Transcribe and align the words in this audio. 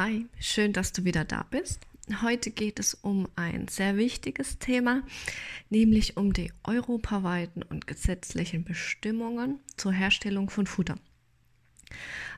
Hi, 0.00 0.26
schön, 0.38 0.72
dass 0.72 0.92
du 0.92 1.02
wieder 1.02 1.24
da 1.24 1.44
bist. 1.50 1.80
Heute 2.22 2.52
geht 2.52 2.78
es 2.78 2.94
um 2.94 3.26
ein 3.34 3.66
sehr 3.66 3.96
wichtiges 3.96 4.60
Thema, 4.60 5.02
nämlich 5.70 6.16
um 6.16 6.32
die 6.32 6.52
europaweiten 6.62 7.64
und 7.64 7.88
gesetzlichen 7.88 8.62
Bestimmungen 8.62 9.58
zur 9.76 9.90
Herstellung 9.92 10.50
von 10.50 10.68
Futter. 10.68 10.94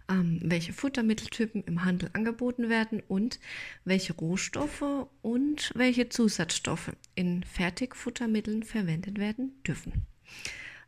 Ähm, 0.09 0.41
welche 0.43 0.73
Futtermitteltypen 0.73 1.63
im 1.65 1.85
Handel 1.85 2.09
angeboten 2.15 2.71
werden 2.71 3.03
und 3.09 3.39
welche 3.85 4.15
Rohstoffe 4.15 5.07
und 5.21 5.71
welche 5.75 6.09
Zusatzstoffe 6.09 6.93
in 7.15 7.43
Fertigfuttermitteln 7.43 8.63
verwendet 8.63 9.19
werden 9.19 9.63
dürfen. 9.67 10.07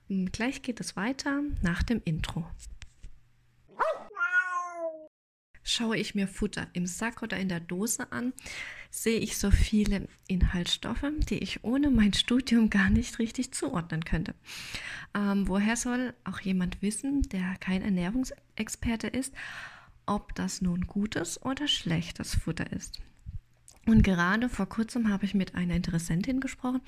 Ähm, 0.08 0.32
gleich 0.32 0.62
geht 0.62 0.80
es 0.80 0.96
weiter 0.96 1.42
nach 1.60 1.82
dem 1.82 2.00
Intro. 2.06 2.46
Schaue 5.62 5.96
ich 5.96 6.14
mir 6.14 6.26
Futter 6.26 6.66
im 6.72 6.86
Sack 6.86 7.22
oder 7.22 7.36
in 7.36 7.48
der 7.48 7.60
Dose 7.60 8.10
an, 8.10 8.32
sehe 8.90 9.18
ich 9.18 9.38
so 9.38 9.50
viele 9.50 10.08
Inhaltsstoffe, 10.28 11.04
die 11.28 11.38
ich 11.38 11.64
ohne 11.64 11.90
mein 11.90 12.12
Studium 12.14 12.70
gar 12.70 12.90
nicht 12.90 13.18
richtig 13.18 13.52
zuordnen 13.52 14.04
könnte. 14.04 14.34
Ähm, 15.14 15.48
woher 15.48 15.76
soll 15.76 16.14
auch 16.24 16.40
jemand 16.40 16.82
wissen, 16.82 17.22
der 17.22 17.56
kein 17.60 17.82
Ernährungsexperte 17.82 19.06
ist, 19.06 19.34
ob 20.06 20.34
das 20.34 20.62
nun 20.62 20.86
gutes 20.86 21.42
oder 21.42 21.68
schlechtes 21.68 22.34
Futter 22.34 22.72
ist? 22.72 23.00
Und 23.84 24.04
gerade 24.04 24.48
vor 24.48 24.68
kurzem 24.68 25.08
habe 25.08 25.24
ich 25.24 25.34
mit 25.34 25.56
einer 25.56 25.74
Interessentin 25.74 26.40
gesprochen. 26.40 26.80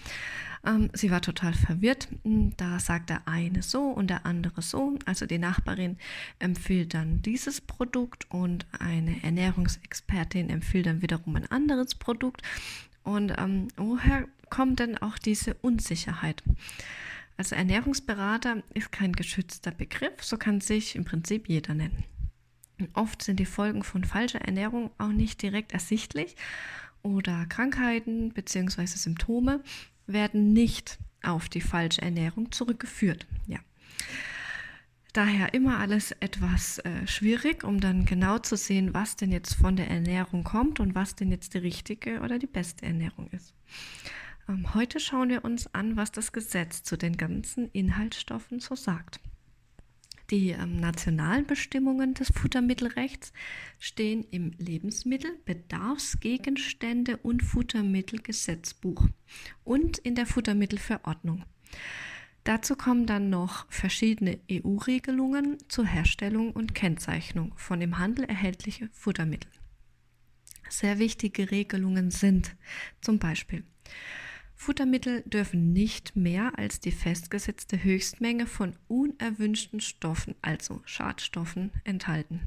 Ähm, 0.64 0.90
sie 0.92 1.10
war 1.10 1.20
total 1.20 1.52
verwirrt. 1.52 2.08
Da 2.56 2.78
sagt 2.78 3.10
der 3.10 3.26
eine 3.26 3.62
so 3.62 3.88
und 3.88 4.10
der 4.10 4.24
andere 4.26 4.62
so. 4.62 4.96
Also 5.04 5.26
die 5.26 5.38
Nachbarin 5.38 5.96
empfiehlt 6.38 6.94
dann 6.94 7.20
dieses 7.22 7.60
Produkt 7.60 8.30
und 8.30 8.66
eine 8.78 9.22
Ernährungsexpertin 9.24 10.50
empfiehlt 10.50 10.86
dann 10.86 11.02
wiederum 11.02 11.34
ein 11.34 11.50
anderes 11.50 11.96
Produkt. 11.96 12.42
Und 13.02 13.34
ähm, 13.38 13.68
woher 13.76 14.28
kommt 14.48 14.78
denn 14.78 14.96
auch 14.96 15.18
diese 15.18 15.54
Unsicherheit? 15.54 16.44
Also 17.36 17.56
Ernährungsberater 17.56 18.62
ist 18.72 18.92
kein 18.92 19.12
geschützter 19.12 19.72
Begriff, 19.72 20.22
so 20.22 20.36
kann 20.36 20.60
sich 20.60 20.94
im 20.94 21.04
Prinzip 21.04 21.48
jeder 21.48 21.74
nennen. 21.74 22.04
Oft 22.92 23.22
sind 23.22 23.38
die 23.38 23.46
Folgen 23.46 23.82
von 23.82 24.04
falscher 24.04 24.40
Ernährung 24.40 24.90
auch 24.98 25.08
nicht 25.08 25.42
direkt 25.42 25.72
ersichtlich 25.72 26.36
oder 27.04 27.46
Krankheiten 27.46 28.30
bzw. 28.30 28.86
Symptome 28.86 29.62
werden 30.06 30.52
nicht 30.52 30.98
auf 31.22 31.48
die 31.48 31.60
falsche 31.60 32.02
Ernährung 32.02 32.50
zurückgeführt. 32.50 33.26
Ja. 33.46 33.60
Daher 35.12 35.54
immer 35.54 35.78
alles 35.78 36.10
etwas 36.10 36.80
äh, 36.80 37.06
schwierig, 37.06 37.62
um 37.62 37.78
dann 37.80 38.04
genau 38.04 38.40
zu 38.40 38.56
sehen, 38.56 38.94
was 38.94 39.14
denn 39.14 39.30
jetzt 39.30 39.54
von 39.54 39.76
der 39.76 39.88
Ernährung 39.88 40.42
kommt 40.42 40.80
und 40.80 40.96
was 40.96 41.14
denn 41.14 41.30
jetzt 41.30 41.54
die 41.54 41.58
richtige 41.58 42.20
oder 42.20 42.40
die 42.40 42.48
beste 42.48 42.84
Ernährung 42.84 43.28
ist. 43.30 43.54
Ähm, 44.48 44.74
heute 44.74 44.98
schauen 44.98 45.28
wir 45.28 45.44
uns 45.44 45.72
an, 45.72 45.96
was 45.96 46.10
das 46.10 46.32
Gesetz 46.32 46.82
zu 46.82 46.96
den 46.96 47.16
ganzen 47.16 47.70
Inhaltsstoffen 47.70 48.58
so 48.58 48.74
sagt. 48.74 49.20
Die 50.30 50.50
ähm, 50.50 50.76
nationalen 50.76 51.46
Bestimmungen 51.46 52.14
des 52.14 52.28
Futtermittelrechts 52.28 53.32
stehen 53.78 54.24
im 54.30 54.52
Lebensmittel-, 54.58 55.38
Bedarfsgegenstände 55.44 57.18
und 57.18 57.42
Futtermittelgesetzbuch 57.42 59.06
und 59.64 59.98
in 59.98 60.14
der 60.14 60.26
Futtermittelverordnung. 60.26 61.44
Dazu 62.44 62.76
kommen 62.76 63.06
dann 63.06 63.30
noch 63.30 63.70
verschiedene 63.70 64.38
EU-Regelungen 64.50 65.58
zur 65.68 65.86
Herstellung 65.86 66.52
und 66.52 66.74
Kennzeichnung 66.74 67.54
von 67.56 67.80
im 67.80 67.98
Handel 67.98 68.26
erhältliche 68.26 68.90
Futtermittel. 68.92 69.50
Sehr 70.68 70.98
wichtige 70.98 71.50
Regelungen 71.50 72.10
sind 72.10 72.54
zum 73.00 73.18
Beispiel 73.18 73.64
Futtermittel 74.64 75.20
dürfen 75.26 75.74
nicht 75.74 76.16
mehr 76.16 76.58
als 76.58 76.80
die 76.80 76.90
festgesetzte 76.90 77.84
Höchstmenge 77.84 78.46
von 78.46 78.74
unerwünschten 78.88 79.80
Stoffen, 79.80 80.36
also 80.40 80.80
Schadstoffen, 80.86 81.70
enthalten, 81.84 82.40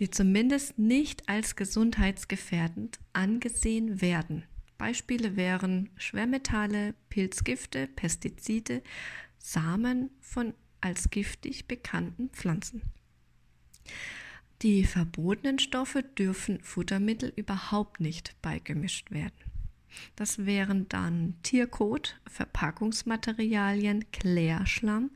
die 0.00 0.10
zumindest 0.10 0.76
nicht 0.76 1.28
als 1.28 1.54
gesundheitsgefährdend 1.54 2.98
angesehen 3.12 4.00
werden. 4.00 4.42
Beispiele 4.76 5.36
wären 5.36 5.88
Schwermetalle, 5.98 6.96
Pilzgifte, 7.10 7.86
Pestizide, 7.86 8.82
Samen 9.38 10.10
von 10.18 10.52
als 10.80 11.10
giftig 11.10 11.68
bekannten 11.68 12.30
Pflanzen. 12.30 12.82
Die 14.62 14.82
verbotenen 14.82 15.60
Stoffe 15.60 16.02
dürfen 16.02 16.60
Futtermittel 16.60 17.32
überhaupt 17.36 18.00
nicht 18.00 18.34
beigemischt 18.42 19.12
werden. 19.12 19.53
Das 20.16 20.46
wären 20.46 20.88
dann 20.88 21.34
Tierkot, 21.42 22.20
Verpackungsmaterialien, 22.26 24.04
Klärschlamm, 24.12 25.10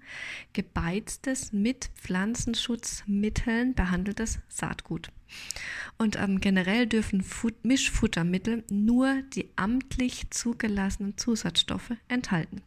gebeiztes 0.53 1.53
mit 1.53 1.91
Pflanzenschutzmitteln 1.95 3.75
behandeltes 3.75 4.41
Saatgut. 4.49 5.11
Und 5.99 6.17
ähm, 6.17 6.41
generell 6.41 6.87
dürfen 6.87 7.23
Fut 7.23 7.65
Mischfuttermittel 7.65 8.65
nur 8.71 9.23
die 9.35 9.51
amtlich 9.57 10.31
zugelassenen 10.31 11.19
Zusatzstoffe 11.19 11.93
enthalten. 12.09 12.63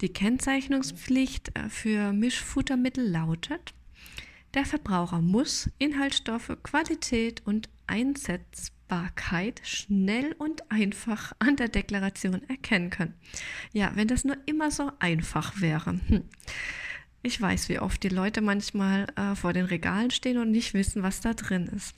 Die 0.00 0.10
Kennzeichnungspflicht 0.10 1.56
äh, 1.56 1.68
für 1.68 2.12
Mischfuttermittel 2.12 3.08
lautet, 3.08 3.74
der 4.54 4.64
Verbraucher 4.64 5.20
muss 5.20 5.68
Inhaltsstoffe, 5.78 6.56
Qualität 6.62 7.42
und 7.44 7.68
Einsetzbarkeit 7.86 8.75
Machbarkeit 8.88 9.60
schnell 9.64 10.34
und 10.38 10.70
einfach 10.70 11.32
an 11.38 11.56
der 11.56 11.68
Deklaration 11.68 12.42
erkennen 12.48 12.90
können. 12.90 13.14
Ja, 13.72 13.92
wenn 13.94 14.08
das 14.08 14.24
nur 14.24 14.36
immer 14.46 14.70
so 14.70 14.90
einfach 14.98 15.60
wäre. 15.60 16.00
Hm. 16.08 16.24
Ich 17.22 17.40
weiß, 17.40 17.68
wie 17.68 17.80
oft 17.80 18.02
die 18.02 18.08
Leute 18.08 18.40
manchmal 18.40 19.06
äh, 19.16 19.34
vor 19.34 19.52
den 19.52 19.64
Regalen 19.64 20.10
stehen 20.10 20.38
und 20.38 20.52
nicht 20.52 20.74
wissen, 20.74 21.02
was 21.02 21.20
da 21.20 21.34
drin 21.34 21.66
ist. 21.66 21.94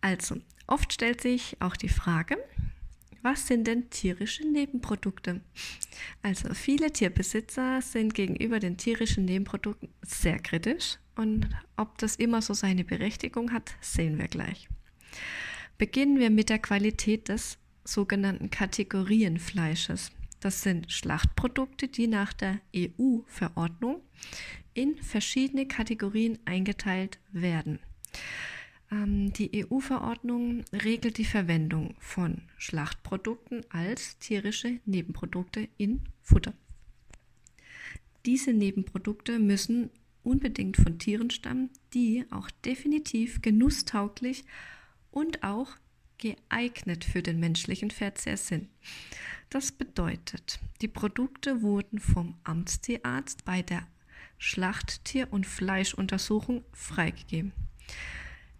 Also, 0.00 0.36
oft 0.66 0.92
stellt 0.92 1.20
sich 1.20 1.56
auch 1.60 1.76
die 1.76 1.88
Frage, 1.88 2.36
was 3.22 3.46
sind 3.46 3.66
denn 3.66 3.90
tierische 3.90 4.46
Nebenprodukte? 4.46 5.40
Also 6.22 6.52
viele 6.54 6.92
Tierbesitzer 6.92 7.80
sind 7.82 8.14
gegenüber 8.14 8.60
den 8.60 8.76
tierischen 8.76 9.24
Nebenprodukten 9.24 9.88
sehr 10.02 10.38
kritisch 10.38 10.98
und 11.16 11.48
ob 11.76 11.98
das 11.98 12.16
immer 12.16 12.42
so 12.42 12.54
seine 12.54 12.84
Berechtigung 12.84 13.52
hat, 13.52 13.74
sehen 13.80 14.18
wir 14.18 14.28
gleich. 14.28 14.68
Beginnen 15.78 16.18
wir 16.18 16.30
mit 16.30 16.48
der 16.48 16.58
Qualität 16.58 17.28
des 17.28 17.58
sogenannten 17.84 18.50
Kategorienfleisches. 18.50 20.10
Das 20.40 20.62
sind 20.62 20.92
Schlachtprodukte, 20.92 21.88
die 21.88 22.06
nach 22.06 22.32
der 22.32 22.60
EU-Verordnung 22.74 24.02
in 24.74 24.96
verschiedene 24.96 25.66
Kategorien 25.66 26.38
eingeteilt 26.44 27.18
werden. 27.32 27.78
Ähm, 28.90 29.32
die 29.32 29.66
EU-Verordnung 29.66 30.64
regelt 30.72 31.18
die 31.18 31.24
Verwendung 31.24 31.94
von 31.98 32.42
Schlachtprodukten 32.58 33.64
als 33.70 34.18
tierische 34.18 34.78
Nebenprodukte 34.84 35.68
in 35.76 36.02
Futter. 36.22 36.54
Diese 38.24 38.52
Nebenprodukte 38.52 39.38
müssen 39.38 39.90
unbedingt 40.22 40.76
von 40.76 40.98
Tieren 40.98 41.30
stammen, 41.30 41.70
die 41.94 42.24
auch 42.30 42.50
definitiv 42.64 43.40
genusstauglich 43.42 44.44
und 45.16 45.42
auch 45.42 45.70
geeignet 46.18 47.02
für 47.02 47.22
den 47.22 47.40
menschlichen 47.40 47.90
Verzehr 47.90 48.36
sind. 48.36 48.68
Das 49.48 49.72
bedeutet, 49.72 50.60
die 50.82 50.88
Produkte 50.88 51.62
wurden 51.62 51.98
vom 51.98 52.34
Amtstierarzt 52.44 53.46
bei 53.46 53.62
der 53.62 53.86
Schlachttier- 54.36 55.32
und 55.32 55.46
Fleischuntersuchung 55.46 56.64
freigegeben. 56.72 57.52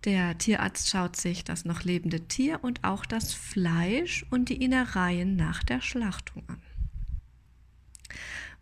Der 0.05 0.39
Tierarzt 0.39 0.89
schaut 0.89 1.17
sich 1.17 1.45
das 1.45 1.67
noch 1.67 1.83
lebende 1.83 2.27
Tier 2.27 2.65
und 2.65 2.85
auch 2.85 3.05
das 3.05 3.35
Fleisch 3.35 4.25
und 4.31 4.49
die 4.49 4.65
Innereien 4.65 5.37
nach 5.37 5.63
der 5.63 5.83
Schlachtung 5.83 6.43
an. 6.49 6.63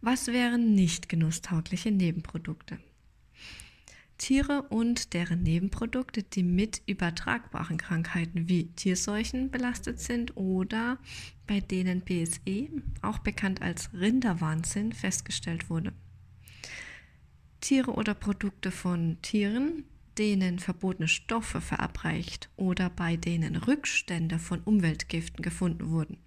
Was 0.01 0.27
wären 0.27 0.75
nicht 0.75 1.09
genusstaugliche 1.09 1.93
Nebenprodukte? 1.93 2.79
Tiere 4.19 4.63
und 4.71 5.13
deren 5.13 5.43
Nebenprodukte, 5.43 6.23
die 6.23 6.43
mit 6.43 6.83
übertragbaren 6.87 7.79
Krankheiten 7.79 8.49
wie 8.49 8.69
Tierseuchen 8.69 9.51
belastet 9.51 10.01
sind 10.01 10.37
oder 10.37 10.99
bei 11.47 11.61
denen 11.61 12.01
BSE, 12.01 12.69
auch 13.03 13.19
bekannt 13.19 13.61
als 13.61 13.91
Rinderwahnsinn, 13.93 14.93
festgestellt 14.93 15.69
wurde. 15.69 15.93
Tiere 17.61 17.93
oder 17.93 18.15
Produkte 18.15 18.71
von 18.71 19.19
Tieren, 19.23 19.85
denen 20.19 20.59
verbotene 20.59 21.09
Stoffe 21.09 21.61
verabreicht 21.61 22.49
oder 22.57 22.91
bei 22.91 23.17
denen 23.17 23.57
Rückstände 23.57 24.39
von 24.39 24.61
Umweltgiften 24.61 25.43
gefunden 25.43 25.91
wurden. 25.91 26.19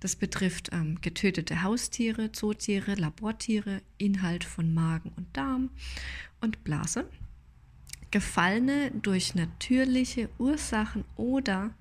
Das 0.00 0.14
betrifft 0.14 0.70
ähm, 0.72 1.00
getötete 1.00 1.62
Haustiere, 1.62 2.30
Zootiere, 2.32 2.94
Labortiere, 2.94 3.82
Inhalt 3.96 4.44
von 4.44 4.72
Magen 4.72 5.10
und 5.16 5.36
Darm 5.36 5.70
und 6.40 6.64
Blase. 6.64 7.08
gefallene 8.10 8.90
durch 8.90 9.34
natürliche 9.34 10.30
Ursachen 10.38 11.04
oder 11.16 11.74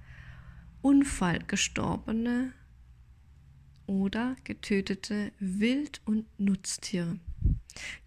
Unfall 0.82 1.40
gestorbene 1.40 2.54
oder 3.86 4.36
getötete 4.44 5.32
Wild- 5.40 6.02
und 6.06 6.26
Nutztiere, 6.38 7.20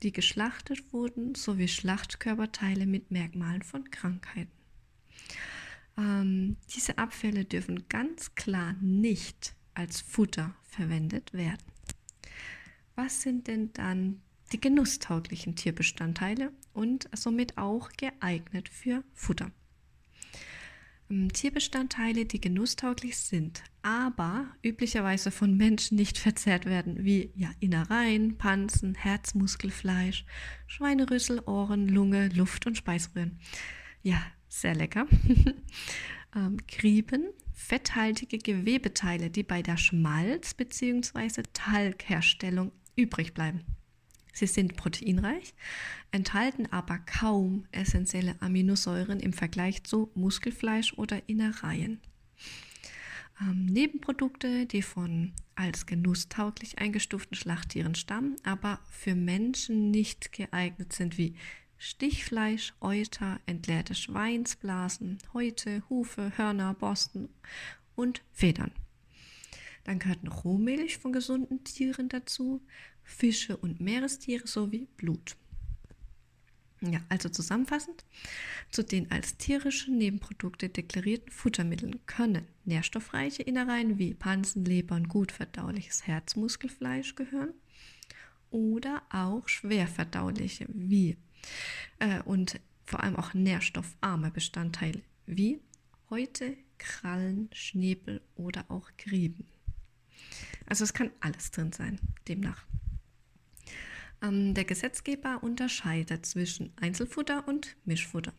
die 0.02 0.12
geschlachtet 0.12 0.92
wurden, 0.92 1.34
sowie 1.34 1.68
Schlachtkörperteile 1.68 2.86
mit 2.86 3.10
Merkmalen 3.10 3.62
von 3.62 3.90
Krankheiten. 3.90 4.52
Ähm, 5.96 6.56
diese 6.74 6.98
Abfälle 6.98 7.44
dürfen 7.44 7.88
ganz 7.88 8.34
klar 8.34 8.74
nicht 8.80 9.54
als 9.74 10.00
Futter 10.00 10.54
verwendet 10.64 11.32
werden. 11.32 11.62
Was 12.94 13.22
sind 13.22 13.46
denn 13.46 13.72
dann 13.72 14.20
die 14.52 14.60
genusstauglichen 14.60 15.56
Tierbestandteile 15.56 16.52
und 16.72 17.08
somit 17.14 17.58
auch 17.58 17.90
geeignet 17.92 18.68
für 18.68 19.04
Futter? 19.14 19.50
Ähm, 21.10 21.32
Tierbestandteile, 21.32 22.24
die 22.24 22.40
genusstauglich 22.40 23.18
sind, 23.18 23.62
aber 23.82 24.46
üblicherweise 24.62 25.30
von 25.30 25.56
Menschen 25.56 25.96
nicht 25.96 26.18
verzehrt 26.18 26.66
werden, 26.66 27.04
wie 27.04 27.32
ja, 27.34 27.50
Innereien, 27.60 28.38
Pansen, 28.38 28.94
Herzmuskelfleisch, 28.94 30.24
Schweinerüssel, 30.66 31.40
Ohren, 31.46 31.88
Lunge, 31.88 32.28
Luft 32.28 32.66
und 32.66 32.76
Speiseröhren. 32.76 33.38
Ja, 34.02 34.22
sehr 34.48 34.74
lecker. 34.74 35.06
ähm, 36.36 36.58
Grieben, 36.68 37.30
fetthaltige 37.52 38.38
Gewebeteile, 38.38 39.30
die 39.30 39.42
bei 39.42 39.62
der 39.62 39.76
Schmalz- 39.76 40.54
bzw. 40.54 41.42
Talgherstellung 41.52 42.72
übrig 42.96 43.34
bleiben. 43.34 43.64
Sie 44.40 44.46
sind 44.46 44.74
proteinreich, 44.74 45.52
enthalten 46.12 46.64
aber 46.72 46.98
kaum 46.98 47.66
essentielle 47.72 48.36
Aminosäuren 48.40 49.20
im 49.20 49.34
Vergleich 49.34 49.84
zu 49.84 50.10
Muskelfleisch 50.14 50.94
oder 50.94 51.28
Innereien. 51.28 52.00
Ähm, 53.38 53.66
Nebenprodukte, 53.66 54.64
die 54.64 54.80
von 54.80 55.32
als 55.56 55.84
genusstauglich 55.84 56.78
eingestuften 56.78 57.36
Schlachttieren 57.36 57.94
stammen, 57.94 58.36
aber 58.42 58.80
für 58.88 59.14
Menschen 59.14 59.90
nicht 59.90 60.32
geeignet 60.32 60.94
sind, 60.94 61.18
wie 61.18 61.34
Stichfleisch, 61.76 62.72
Euter, 62.80 63.40
entleerte 63.44 63.94
Schweinsblasen, 63.94 65.18
Häute, 65.34 65.82
Hufe, 65.90 66.32
Hörner, 66.38 66.72
Borsten 66.72 67.28
und 67.94 68.22
Federn. 68.32 68.72
Dann 69.84 69.98
gehört 69.98 70.24
noch 70.24 70.44
Rohmilch 70.44 70.96
von 70.96 71.12
gesunden 71.12 71.62
Tieren 71.64 72.08
dazu, 72.08 72.62
Fische 73.10 73.56
und 73.56 73.80
Meerestiere 73.80 74.46
sowie 74.46 74.88
Blut. 74.96 75.36
Ja, 76.82 77.00
also 77.10 77.28
zusammenfassend, 77.28 78.06
zu 78.70 78.82
den 78.82 79.10
als 79.10 79.36
tierische 79.36 79.90
Nebenprodukte 79.90 80.70
deklarierten 80.70 81.30
Futtermitteln 81.30 82.06
können 82.06 82.46
nährstoffreiche 82.64 83.42
Innereien 83.42 83.98
wie 83.98 84.14
Pansen, 84.14 84.64
Leber 84.64 84.96
und 84.96 85.08
gut 85.08 85.30
verdauliches 85.30 86.06
Herzmuskelfleisch 86.06 87.16
gehören 87.16 87.52
oder 88.50 89.02
auch 89.10 89.46
schwerverdauliche 89.46 90.66
wie 90.70 91.18
äh, 91.98 92.22
und 92.22 92.58
vor 92.84 93.02
allem 93.02 93.16
auch 93.16 93.34
nährstoffarme 93.34 94.30
Bestandteile 94.30 95.02
wie 95.26 95.60
Häute, 96.08 96.56
Krallen, 96.78 97.50
Schnäbel 97.52 98.22
oder 98.36 98.64
auch 98.68 98.90
Grieben. 98.96 99.46
Also 100.66 100.84
es 100.84 100.94
kann 100.94 101.10
alles 101.20 101.50
drin 101.50 101.72
sein, 101.72 102.00
demnach. 102.26 102.64
Ähm, 104.22 104.54
der 104.54 104.64
Gesetzgeber 104.64 105.42
unterscheidet 105.42 106.26
zwischen 106.26 106.72
Einzelfutter 106.80 107.46
und 107.48 107.76
Mischfutter. 107.84 108.32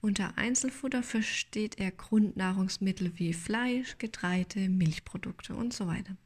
Unter 0.00 0.38
Einzelfutter 0.38 1.02
versteht 1.02 1.78
er 1.78 1.90
Grundnahrungsmittel 1.90 3.12
wie 3.18 3.32
Fleisch, 3.32 3.98
Getreide, 3.98 4.68
Milchprodukte 4.68 5.54
und 5.54 5.72
so 5.72 5.86
weiter. 5.86 6.16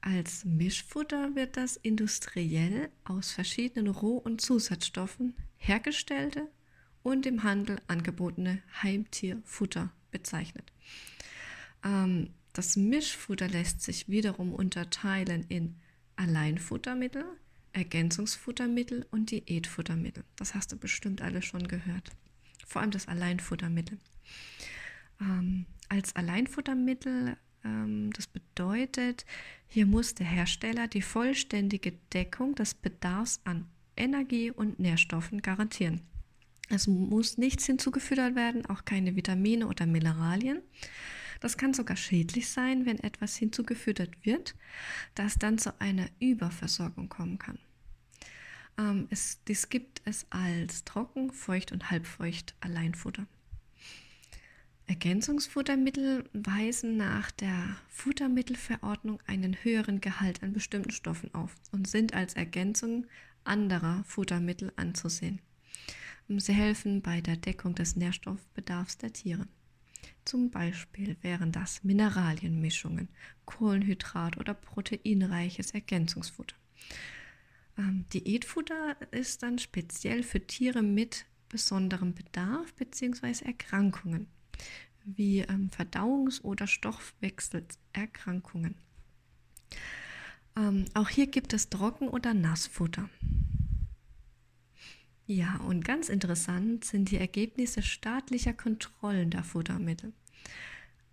Als 0.00 0.44
Mischfutter 0.44 1.34
wird 1.34 1.56
das 1.56 1.76
industriell 1.76 2.90
aus 3.04 3.32
verschiedenen 3.32 3.88
Roh- 3.88 4.18
und 4.18 4.40
Zusatzstoffen 4.40 5.34
hergestellte 5.56 6.48
und 7.02 7.26
im 7.26 7.42
Handel 7.42 7.80
angebotene 7.88 8.62
Heimtierfutter 8.82 9.90
bezeichnet. 10.10 10.72
Ähm, 11.84 12.30
das 12.52 12.76
Mischfutter 12.76 13.48
lässt 13.48 13.82
sich 13.82 14.08
wiederum 14.08 14.52
unterteilen 14.52 15.44
in 15.48 15.76
Alleinfuttermittel, 16.16 17.24
Ergänzungsfuttermittel 17.72 19.06
und 19.10 19.30
Diätfuttermittel. 19.30 20.24
Das 20.36 20.54
hast 20.54 20.72
du 20.72 20.76
bestimmt 20.76 21.22
alle 21.22 21.42
schon 21.42 21.68
gehört. 21.68 22.10
Vor 22.66 22.82
allem 22.82 22.90
das 22.90 23.08
Alleinfuttermittel. 23.08 23.98
Ähm, 25.20 25.66
als 25.88 26.14
Alleinfuttermittel 26.16 27.36
ähm, 27.64 28.10
das 28.12 28.26
bedeutet, 28.26 29.24
hier 29.66 29.86
muss 29.86 30.14
der 30.14 30.26
Hersteller 30.26 30.88
die 30.88 31.02
vollständige 31.02 31.92
Deckung 32.12 32.54
des 32.54 32.74
Bedarfs 32.74 33.40
an 33.44 33.66
Energie 33.96 34.50
und 34.50 34.78
Nährstoffen 34.78 35.42
garantieren. 35.42 36.00
Es 36.68 36.86
muss 36.86 37.38
nichts 37.38 37.66
hinzugefüttert 37.66 38.34
werden, 38.34 38.66
auch 38.66 38.84
keine 38.84 39.16
Vitamine 39.16 39.66
oder 39.66 39.86
Mineralien. 39.86 40.60
Das 41.40 41.56
kann 41.56 41.74
sogar 41.74 41.96
schädlich 41.96 42.48
sein, 42.48 42.86
wenn 42.86 42.98
etwas 42.98 43.36
hinzugefüttert 43.36 44.24
wird, 44.24 44.54
das 45.14 45.36
dann 45.36 45.58
zu 45.58 45.80
einer 45.80 46.08
Überversorgung 46.18 47.08
kommen 47.08 47.38
kann. 47.38 47.58
Ähm, 48.78 49.06
es, 49.10 49.42
dies 49.46 49.68
gibt 49.68 50.02
es 50.04 50.26
als 50.30 50.84
Trocken, 50.84 51.32
Feucht 51.32 51.72
und 51.72 51.90
Halbfeucht 51.90 52.54
Alleinfutter. 52.60 53.26
Ergänzungsfuttermittel 54.86 56.24
weisen 56.32 56.96
nach 56.96 57.30
der 57.30 57.76
Futtermittelverordnung 57.90 59.20
einen 59.26 59.54
höheren 59.62 60.00
Gehalt 60.00 60.42
an 60.42 60.54
bestimmten 60.54 60.92
Stoffen 60.92 61.34
auf 61.34 61.54
und 61.72 61.86
sind 61.86 62.14
als 62.14 62.34
Ergänzung 62.34 63.06
anderer 63.44 64.02
Futtermittel 64.04 64.72
anzusehen. 64.76 65.40
Sie 66.28 66.54
helfen 66.54 67.02
bei 67.02 67.20
der 67.20 67.36
Deckung 67.36 67.74
des 67.74 67.96
Nährstoffbedarfs 67.96 68.96
der 68.96 69.12
Tiere. 69.12 69.46
Zum 70.24 70.50
Beispiel 70.50 71.16
wären 71.22 71.52
das 71.52 71.84
Mineralienmischungen, 71.84 73.08
Kohlenhydrat- 73.46 74.38
oder 74.38 74.54
proteinreiches 74.54 75.70
Ergänzungsfutter. 75.70 76.56
Ähm, 77.78 78.04
Diätfutter 78.12 78.96
ist 79.10 79.42
dann 79.42 79.58
speziell 79.58 80.22
für 80.22 80.46
Tiere 80.46 80.82
mit 80.82 81.24
besonderem 81.48 82.14
Bedarf 82.14 82.74
bzw. 82.74 83.44
Erkrankungen 83.44 84.28
wie 85.16 85.40
ähm, 85.40 85.70
Verdauungs- 85.70 86.42
oder 86.42 86.66
Stoffwechselerkrankungen. 86.66 88.74
Ähm, 90.56 90.86
auch 90.94 91.08
hier 91.08 91.28
gibt 91.28 91.52
es 91.52 91.70
Trocken- 91.70 92.08
oder 92.08 92.34
Nassfutter. 92.34 93.08
Ja, 95.30 95.56
und 95.56 95.84
ganz 95.84 96.08
interessant 96.08 96.86
sind 96.86 97.10
die 97.10 97.18
Ergebnisse 97.18 97.82
staatlicher 97.82 98.54
Kontrollen 98.54 99.28
der 99.28 99.44
Futtermittel. 99.44 100.14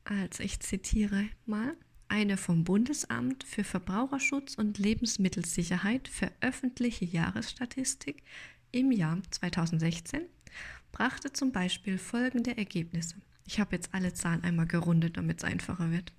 Also 0.05 0.41
ich 0.41 0.61
zitiere 0.61 1.25
mal, 1.45 1.75
eine 2.07 2.37
vom 2.37 2.63
Bundesamt 2.63 3.43
für 3.43 3.65
Verbraucherschutz 3.65 4.55
und 4.55 4.77
Lebensmittelsicherheit 4.77 6.07
veröffentlichte 6.07 7.03
Jahresstatistik 7.03 8.23
im 8.71 8.93
Jahr 8.93 9.19
2016 9.31 10.21
brachte 10.93 11.33
zum 11.33 11.51
Beispiel 11.51 11.97
folgende 11.97 12.55
Ergebnisse. 12.55 13.15
Ich 13.45 13.59
habe 13.59 13.75
jetzt 13.75 13.93
alle 13.93 14.13
Zahlen 14.13 14.45
einmal 14.45 14.65
gerundet, 14.65 15.17
damit 15.17 15.39
es 15.39 15.43
einfacher 15.43 15.91
wird. 15.91 16.13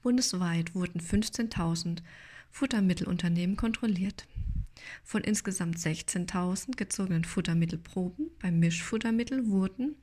Bundesweit 0.00 0.74
wurden 0.74 1.02
15.000 1.02 1.98
Futtermittelunternehmen 2.50 3.56
kontrolliert. 3.56 4.26
Von 5.04 5.22
insgesamt 5.22 5.78
16.000 5.78 6.76
gezogenen 6.76 7.24
Futtermittelproben 7.24 8.30
beim 8.40 8.58
Mischfuttermittel 8.58 9.48
wurden 9.48 9.96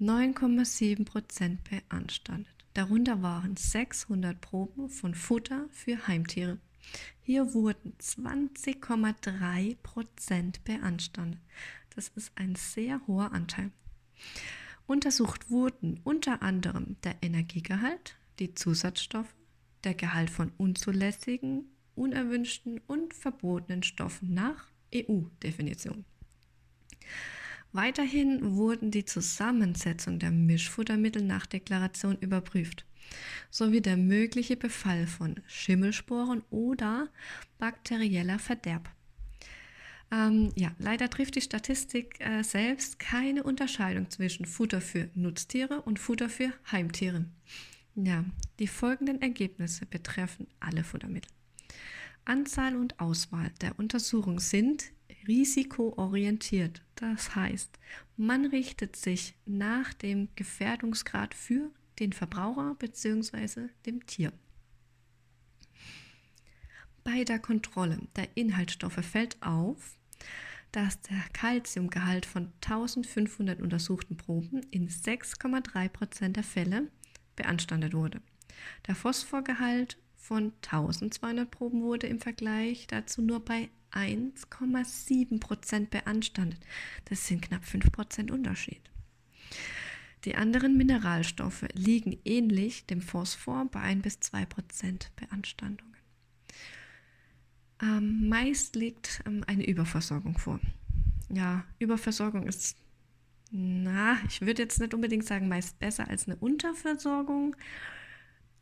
9,7 0.00 1.04
Prozent 1.04 1.60
beanstandet. 1.64 2.52
Darunter 2.74 3.22
waren 3.22 3.56
600 3.56 4.40
Proben 4.40 4.90
von 4.90 5.14
Futter 5.14 5.66
für 5.70 6.06
Heimtiere. 6.06 6.58
Hier 7.22 7.54
wurden 7.54 7.94
20,3 8.00 9.76
Prozent 9.82 10.62
beanstandet. 10.64 11.40
Das 11.94 12.08
ist 12.08 12.32
ein 12.36 12.54
sehr 12.54 13.00
hoher 13.06 13.32
Anteil. 13.32 13.70
Untersucht 14.86 15.50
wurden 15.50 16.00
unter 16.04 16.42
anderem 16.42 16.96
der 17.02 17.16
Energiegehalt, 17.22 18.16
die 18.38 18.54
Zusatzstoffe, 18.54 19.34
der 19.82 19.94
Gehalt 19.94 20.30
von 20.30 20.52
unzulässigen, 20.58 21.64
unerwünschten 21.96 22.80
und 22.86 23.14
verbotenen 23.14 23.82
Stoffen 23.82 24.34
nach 24.34 24.68
EU-Definition. 24.94 26.04
Weiterhin 27.72 28.56
wurden 28.56 28.90
die 28.90 29.04
Zusammensetzung 29.04 30.18
der 30.18 30.30
Mischfuttermittel 30.30 31.22
nach 31.22 31.46
Deklaration 31.46 32.16
überprüft, 32.18 32.86
sowie 33.50 33.80
der 33.80 33.96
mögliche 33.96 34.56
Befall 34.56 35.06
von 35.06 35.40
Schimmelsporen 35.46 36.42
oder 36.50 37.08
bakterieller 37.58 38.38
Verderb. 38.38 38.90
Ähm, 40.10 40.52
ja, 40.54 40.70
leider 40.78 41.10
trifft 41.10 41.34
die 41.34 41.40
Statistik 41.40 42.20
äh, 42.20 42.42
selbst 42.42 42.98
keine 42.98 43.42
Unterscheidung 43.42 44.08
zwischen 44.08 44.46
Futter 44.46 44.80
für 44.80 45.10
Nutztiere 45.14 45.82
und 45.82 45.98
Futter 45.98 46.28
für 46.28 46.52
Heimtiere. 46.70 47.26
Ja, 47.96 48.24
die 48.58 48.68
folgenden 48.68 49.20
Ergebnisse 49.20 49.84
betreffen 49.84 50.46
alle 50.60 50.84
Futtermittel. 50.84 51.35
Anzahl 52.26 52.76
und 52.76 53.00
Auswahl 53.00 53.50
der 53.60 53.78
Untersuchung 53.78 54.40
sind 54.40 54.92
risikoorientiert. 55.26 56.82
Das 56.96 57.34
heißt, 57.34 57.78
man 58.16 58.46
richtet 58.46 58.96
sich 58.96 59.34
nach 59.44 59.94
dem 59.94 60.28
Gefährdungsgrad 60.36 61.34
für 61.34 61.70
den 61.98 62.12
Verbraucher 62.12 62.74
bzw. 62.78 63.68
dem 63.86 64.06
Tier. 64.06 64.32
Bei 67.04 67.24
der 67.24 67.38
Kontrolle 67.38 68.00
der 68.16 68.28
Inhaltsstoffe 68.36 69.04
fällt 69.04 69.40
auf, 69.42 69.96
dass 70.72 71.00
der 71.02 71.22
Kalziumgehalt 71.32 72.26
von 72.26 72.52
1500 72.64 73.60
untersuchten 73.60 74.16
Proben 74.16 74.62
in 74.70 74.88
6,3% 74.88 76.30
der 76.30 76.42
Fälle 76.42 76.88
beanstandet 77.36 77.94
wurde. 77.94 78.20
Der 78.86 78.94
Phosphorgehalt 78.94 79.98
von 80.26 80.52
1200 80.62 81.48
Proben 81.50 81.82
wurde 81.82 82.08
im 82.08 82.20
Vergleich 82.20 82.86
dazu 82.88 83.22
nur 83.22 83.44
bei 83.44 83.68
1,7% 83.92 85.88
beanstandet. 85.88 86.58
Das 87.04 87.26
sind 87.26 87.42
knapp 87.42 87.62
5% 87.62 88.32
Unterschied. 88.32 88.80
Die 90.24 90.34
anderen 90.34 90.76
Mineralstoffe 90.76 91.66
liegen 91.74 92.18
ähnlich 92.24 92.86
dem 92.86 93.00
Phosphor 93.00 93.66
bei 93.70 93.80
1 93.80 94.02
bis 94.02 94.18
2% 94.18 95.10
Beanstandungen. 95.14 95.94
Ähm, 97.80 98.28
meist 98.28 98.74
liegt 98.74 99.22
ähm, 99.26 99.44
eine 99.46 99.64
Überversorgung 99.64 100.38
vor. 100.38 100.58
Ja, 101.28 101.64
Überversorgung 101.78 102.48
ist, 102.48 102.76
na, 103.52 104.18
ich 104.28 104.40
würde 104.40 104.62
jetzt 104.62 104.80
nicht 104.80 104.92
unbedingt 104.92 105.24
sagen, 105.24 105.46
meist 105.46 105.78
besser 105.78 106.08
als 106.08 106.26
eine 106.26 106.34
Unterversorgung, 106.36 107.54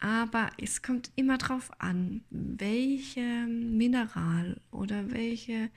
aber 0.05 0.51
es 0.59 0.83
kommt 0.83 1.11
immer 1.17 1.39
darauf 1.39 1.71
an, 1.81 2.25
welche 2.29 3.47
Mineral 3.47 4.61
oder 4.71 5.11
welche 5.13 5.71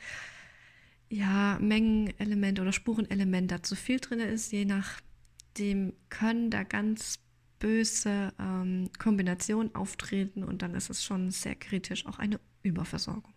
ja, 1.07 1.57
Mengenelement 1.61 2.59
oder 2.59 2.73
Spurenelement 2.73 3.49
da 3.49 3.63
zu 3.63 3.77
viel 3.77 4.01
drin 4.01 4.19
ist, 4.19 4.51
je 4.51 4.65
nachdem 4.65 5.93
können 6.09 6.49
da 6.49 6.63
ganz 6.63 7.19
böse 7.59 8.33
ähm, 8.37 8.89
Kombinationen 8.99 9.73
auftreten 9.73 10.43
und 10.43 10.61
dann 10.61 10.75
ist 10.75 10.89
es 10.89 11.05
schon 11.05 11.31
sehr 11.31 11.55
kritisch, 11.55 12.05
auch 12.05 12.19
eine 12.19 12.41
Überversorgung. 12.63 13.33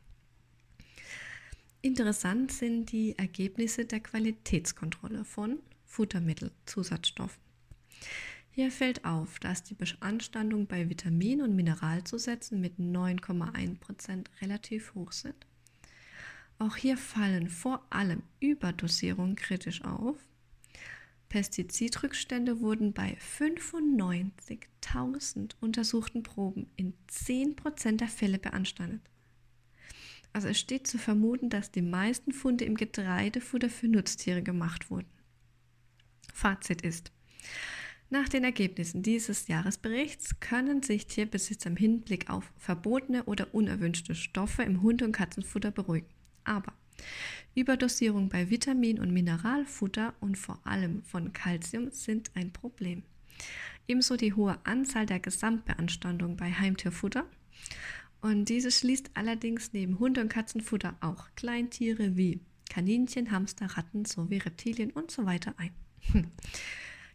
Interessant 1.83 2.51
sind 2.51 2.91
die 2.91 3.17
Ergebnisse 3.17 3.85
der 3.85 4.01
Qualitätskontrolle 4.01 5.25
von 5.25 5.61
Futtermittelzusatzstoffen. 5.85 7.41
Hier 8.53 8.71
fällt 8.71 9.05
auf, 9.05 9.39
dass 9.39 9.63
die 9.63 9.75
Beanstandung 9.75 10.67
bei 10.67 10.91
Vitamin- 10.91 11.43
und 11.43 11.55
Mineralzusätzen 11.55 12.61
mit 12.61 12.79
9,1% 12.79 14.27
relativ 14.43 14.95
hoch 14.95 15.13
sind. 15.13 15.47
Auch 16.59 16.77
hier 16.77 16.99
fallen 16.99 17.49
vor 17.49 17.87
allem 17.91 18.23
Überdosierungen 18.41 19.37
kritisch 19.37 19.83
auf. 19.83 20.17
Pestizidrückstände 21.31 22.61
wurden 22.61 22.93
bei 22.93 23.17
95.000 23.39 25.55
untersuchten 25.61 26.25
Proben 26.25 26.67
in 26.77 26.93
10% 27.09 27.99
der 27.99 28.09
Fälle 28.09 28.39
beanstandet. 28.39 29.01
Also 30.33 30.49
es 30.49 30.59
steht 30.59 30.89
zu 30.89 30.99
vermuten, 30.99 31.51
dass 31.51 31.71
die 31.71 31.83
meisten 31.83 32.33
Funde 32.33 32.65
im 32.65 32.77
Getreidefutter 32.77 33.71
für 33.71 33.87
Nutztiere 33.89 34.43
gemacht 34.43 34.91
wurden. 34.91 35.09
Fazit 36.35 36.83
ist, 36.83 37.13
nach 38.11 38.29
den 38.29 38.43
Ergebnissen 38.43 39.03
dieses 39.03 39.47
Jahresberichts 39.47 40.41
können 40.41 40.83
sich 40.83 41.07
Tierbesitzer 41.07 41.71
im 41.71 41.77
Hinblick 41.77 42.29
auf 42.29 42.53
verbotene 42.59 43.25
oder 43.25 43.55
unerwünschte 43.55 44.17
Stoffe 44.17 44.65
im 44.65 44.83
Hund- 44.83 45.03
und 45.03 45.13
Katzenfutter 45.13 45.71
beruhigen. 45.71 46.09
Aber 46.43 46.73
Überdosierung 47.55 48.29
bei 48.29 48.51
Vitamin- 48.51 48.99
und 48.99 49.13
Mineralfutter 49.13 50.15
und 50.19 50.37
vor 50.37 50.61
allem 50.67 51.05
von 51.05 51.33
Kalzium 51.33 51.93
sind 51.93 52.33
ein 52.35 52.53
Problem. 52.53 53.05
Ebenso 53.87 54.17
die 54.17 54.35
hohe 54.35 54.59
Anzahl 54.65 55.07
der 55.07 55.21
Gesamtbeanstandung 55.21 56.37
bei 56.37 56.53
Heimtierfutter 56.53 57.25
und 58.21 58.49
dieses 58.49 58.81
schließt 58.81 59.13
allerdings 59.15 59.73
neben 59.73 60.01
Hunde- 60.01 60.21
und 60.21 60.29
Katzenfutter 60.29 60.97
auch 61.01 61.29
Kleintiere 61.37 62.17
wie 62.17 62.41
Kaninchen, 62.69 63.31
Hamster, 63.31 63.67
Ratten 63.67 64.05
sowie 64.05 64.39
Reptilien 64.39 64.91
und 64.91 65.13
so 65.13 65.27
weiter 65.27 65.55
ein. 65.59 65.71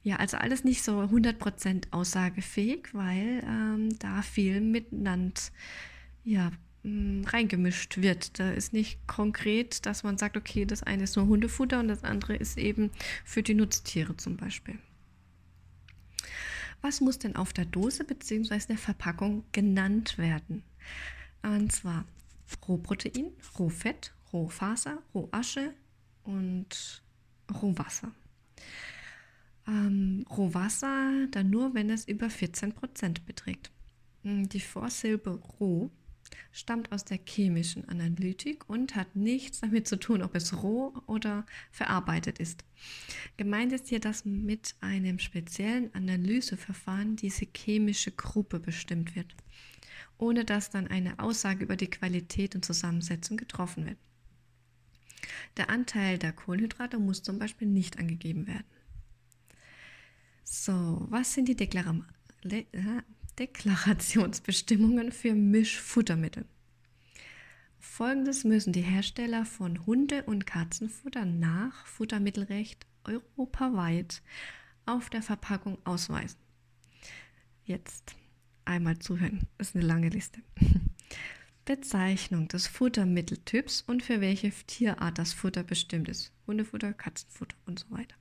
Ja, 0.05 0.17
also 0.17 0.38
alles 0.38 0.63
nicht 0.63 0.83
so 0.83 1.00
100% 1.01 1.85
aussagefähig, 1.89 2.89
weil 2.93 3.43
ähm, 3.43 3.97
da 3.97 4.21
viel 4.21 4.62
miteinander 4.62 5.41
ja, 6.24 6.51
mh, 6.83 7.27
reingemischt 7.27 7.97
wird. 7.97 8.38
Da 8.38 8.51
ist 8.51 8.71
nicht 8.71 9.00
konkret, 9.07 9.88
dass 9.88 10.03
man 10.03 10.19
sagt, 10.19 10.38
okay, 10.38 10.65
das 10.65 10.83
eine 10.83 11.05
ist 11.05 11.15
nur 11.15 11.25
Hundefutter 11.25 11.79
und 11.79 11.88
das 11.88 12.03
andere 12.03 12.35
ist 12.35 12.59
eben 12.59 12.91
für 13.24 13.41
die 13.41 13.55
Nutztiere 13.55 14.15
zum 14.15 14.38
Beispiel. 14.38 14.77
Was 16.81 17.01
muss 17.01 17.17
denn 17.17 17.35
auf 17.35 17.51
der 17.51 17.65
Dose 17.65 18.03
bzw. 18.03 18.59
der 18.67 18.77
Verpackung 18.77 19.43
genannt 19.53 20.19
werden? 20.19 20.62
Und 21.41 21.71
zwar 21.71 22.05
Rohprotein, 22.67 23.31
Rohfett, 23.57 24.13
Rohfaser, 24.31 25.00
Rohasche 25.15 25.74
und 26.25 27.01
Rohwasser. 27.59 28.12
Ähm, 29.67 30.25
Rohwasser 30.29 31.27
dann 31.31 31.50
nur, 31.50 31.74
wenn 31.74 31.89
es 31.89 32.07
über 32.07 32.27
14% 32.27 33.25
beträgt. 33.25 33.72
Hm, 34.24 34.50
die 34.50 34.60
Vorsilbe 34.60 35.39
roh 35.60 35.91
stammt 36.51 36.91
aus 36.91 37.05
der 37.05 37.19
chemischen 37.24 37.88
Analytik 37.88 38.67
und 38.69 38.95
hat 38.95 39.15
nichts 39.15 39.62
damit 39.62 39.88
zu 39.88 39.98
tun, 39.98 40.22
ob 40.22 40.36
es 40.36 40.62
roh 40.63 40.93
oder 41.05 41.45
verarbeitet 41.72 42.39
ist. 42.39 42.63
Gemeint 43.38 43.74
ist 43.74 43.88
hier, 43.88 44.00
dass 44.00 44.25
mit 44.25 44.75
einem 44.81 45.19
speziellen 45.19 45.93
Analyseverfahren 45.93 47.15
diese 47.15 47.45
chemische 47.45 48.12
Gruppe 48.12 48.60
bestimmt 48.60 49.15
wird 49.15 49.36
ohne 50.17 50.45
dass 50.45 50.69
dann 50.69 50.88
eine 50.88 51.19
Aussage 51.19 51.63
über 51.63 51.75
die 51.75 51.89
Qualität 51.89 52.55
und 52.55 52.65
Zusammensetzung 52.65 53.38
getroffen 53.38 53.86
wird. 53.86 53.98
Der 55.57 55.69
Anteil 55.69 56.17
der 56.17 56.34
Kohlenhydrate 56.34 57.00
muss 57.00 57.24
zum 57.24 57.39
Beispiel 57.39 57.67
nicht 57.67 57.98
angegeben 58.00 58.48
werden. 58.48 58.65
So, 60.48 61.08
was 61.10 61.34
sind 61.34 61.48
die 61.50 61.56
Deklara 61.56 61.96
äh, 62.44 62.66
Deklarationsbestimmungen 63.40 65.12
für 65.12 65.34
Mischfuttermittel? 65.34 66.46
Folgendes 67.80 68.44
müssen 68.44 68.72
die 68.72 68.84
Hersteller 68.84 69.46
von 69.46 69.88
Hunde- 69.88 70.24
und 70.24 70.46
Katzenfutter 70.46 71.25
nach 71.25 71.88
Futtermittelrecht 71.88 72.86
europaweit 73.06 74.22
auf 74.86 75.10
der 75.10 75.24
Verpackung 75.24 75.80
ausweisen. 75.84 76.38
Jetzt 77.64 78.16
einmal 78.66 79.00
zuhören. 79.00 79.48
Das 79.58 79.70
ist 79.70 79.75
eine 79.75 79.86
lange 79.86 80.10
Liste. 80.10 80.42
Bezeichnung 81.66 82.48
des 82.50 82.68
Futtermitteltyps 82.68 83.82
und 83.82 84.04
für 84.04 84.22
welche 84.22 84.52
Tierart 84.52 85.18
das 85.18 85.34
Futter 85.34 85.64
bestimmt 85.64 86.08
ist. 86.08 86.32
Hundefutter, 86.46 86.94
Katzenfutter 86.94 87.58
und 87.66 87.80
so 87.80 87.90
weiter. 87.90 88.16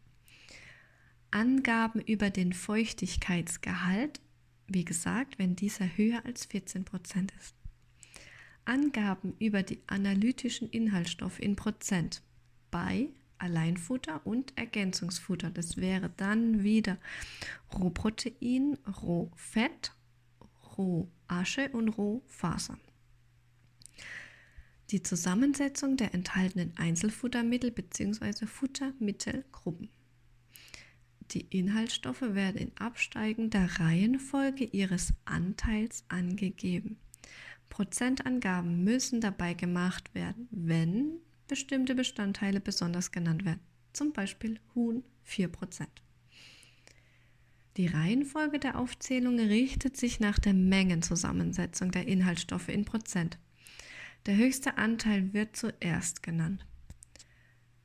Angaben 1.35 2.01
über 2.01 2.31
den 2.31 2.53
Feuchtigkeitsgehalt, 2.53 4.21
wie 4.69 4.85
gesagt, 4.85 5.37
wenn 5.37 5.57
dieser 5.57 5.87
höher 5.97 6.25
als 6.25 6.49
14% 6.49 7.29
ist. 7.41 7.57
Angaben 8.65 9.35
über 9.41 9.65
die 9.65 9.81
analytischen 9.89 10.71
Inhaltsstoffe 10.71 11.41
in 11.41 11.57
Prozent 11.57 12.23
bei 12.71 13.09
Alleinfutter 13.39 14.25
und 14.25 14.57
Ergänzungsfutter. 14.57 15.51
Das 15.51 15.77
wäre 15.77 16.09
dann 16.17 16.63
wieder 16.63 16.99
Rohprotein, 17.77 18.79
Rohfett 19.03 19.93
Rohasche 20.79 21.69
und 21.71 21.89
Rohfaser. 21.89 22.79
Die 24.91 25.03
Zusammensetzung 25.03 25.97
der 25.97 26.15
enthaltenen 26.15 26.77
Einzelfuttermittel 26.77 27.73
bzw. 27.73 28.47
Futtermittelgruppen. 28.47 29.89
Die 31.35 31.47
Inhaltsstoffe 31.51 32.23
werden 32.23 32.59
in 32.59 32.77
absteigender 32.77 33.69
Reihenfolge 33.81 34.65
ihres 34.65 35.13
Anteils 35.25 36.05
angegeben. 36.09 36.97
Prozentangaben 37.71 38.85
müssen 38.85 39.21
dabei 39.21 39.55
gemacht 39.55 40.15
werden, 40.15 40.47
wenn 40.53 41.19
bestimmte 41.49 41.97
Bestandteile 41.97 42.61
besonders 42.61 43.11
genannt 43.11 43.45
werden, 43.45 43.61
zum 43.93 44.13
Beispiel 44.13 44.61
Huhn 44.77 45.03
4%. 45.27 45.87
Die 47.77 47.89
Reihenfolge 47.89 48.61
der 48.61 48.79
Aufzählung 48.79 49.37
richtet 49.41 49.97
sich 49.97 50.21
nach 50.21 50.39
der 50.39 50.55
Mengenzusammensetzung 50.55 51.91
der 51.91 52.07
Inhaltsstoffe 52.07 52.69
in 52.69 52.85
Prozent. 52.85 53.39
Der 54.27 54.37
höchste 54.37 54.79
Anteil 54.79 55.33
wird 55.33 55.57
zuerst 55.57 56.23
genannt. 56.23 56.65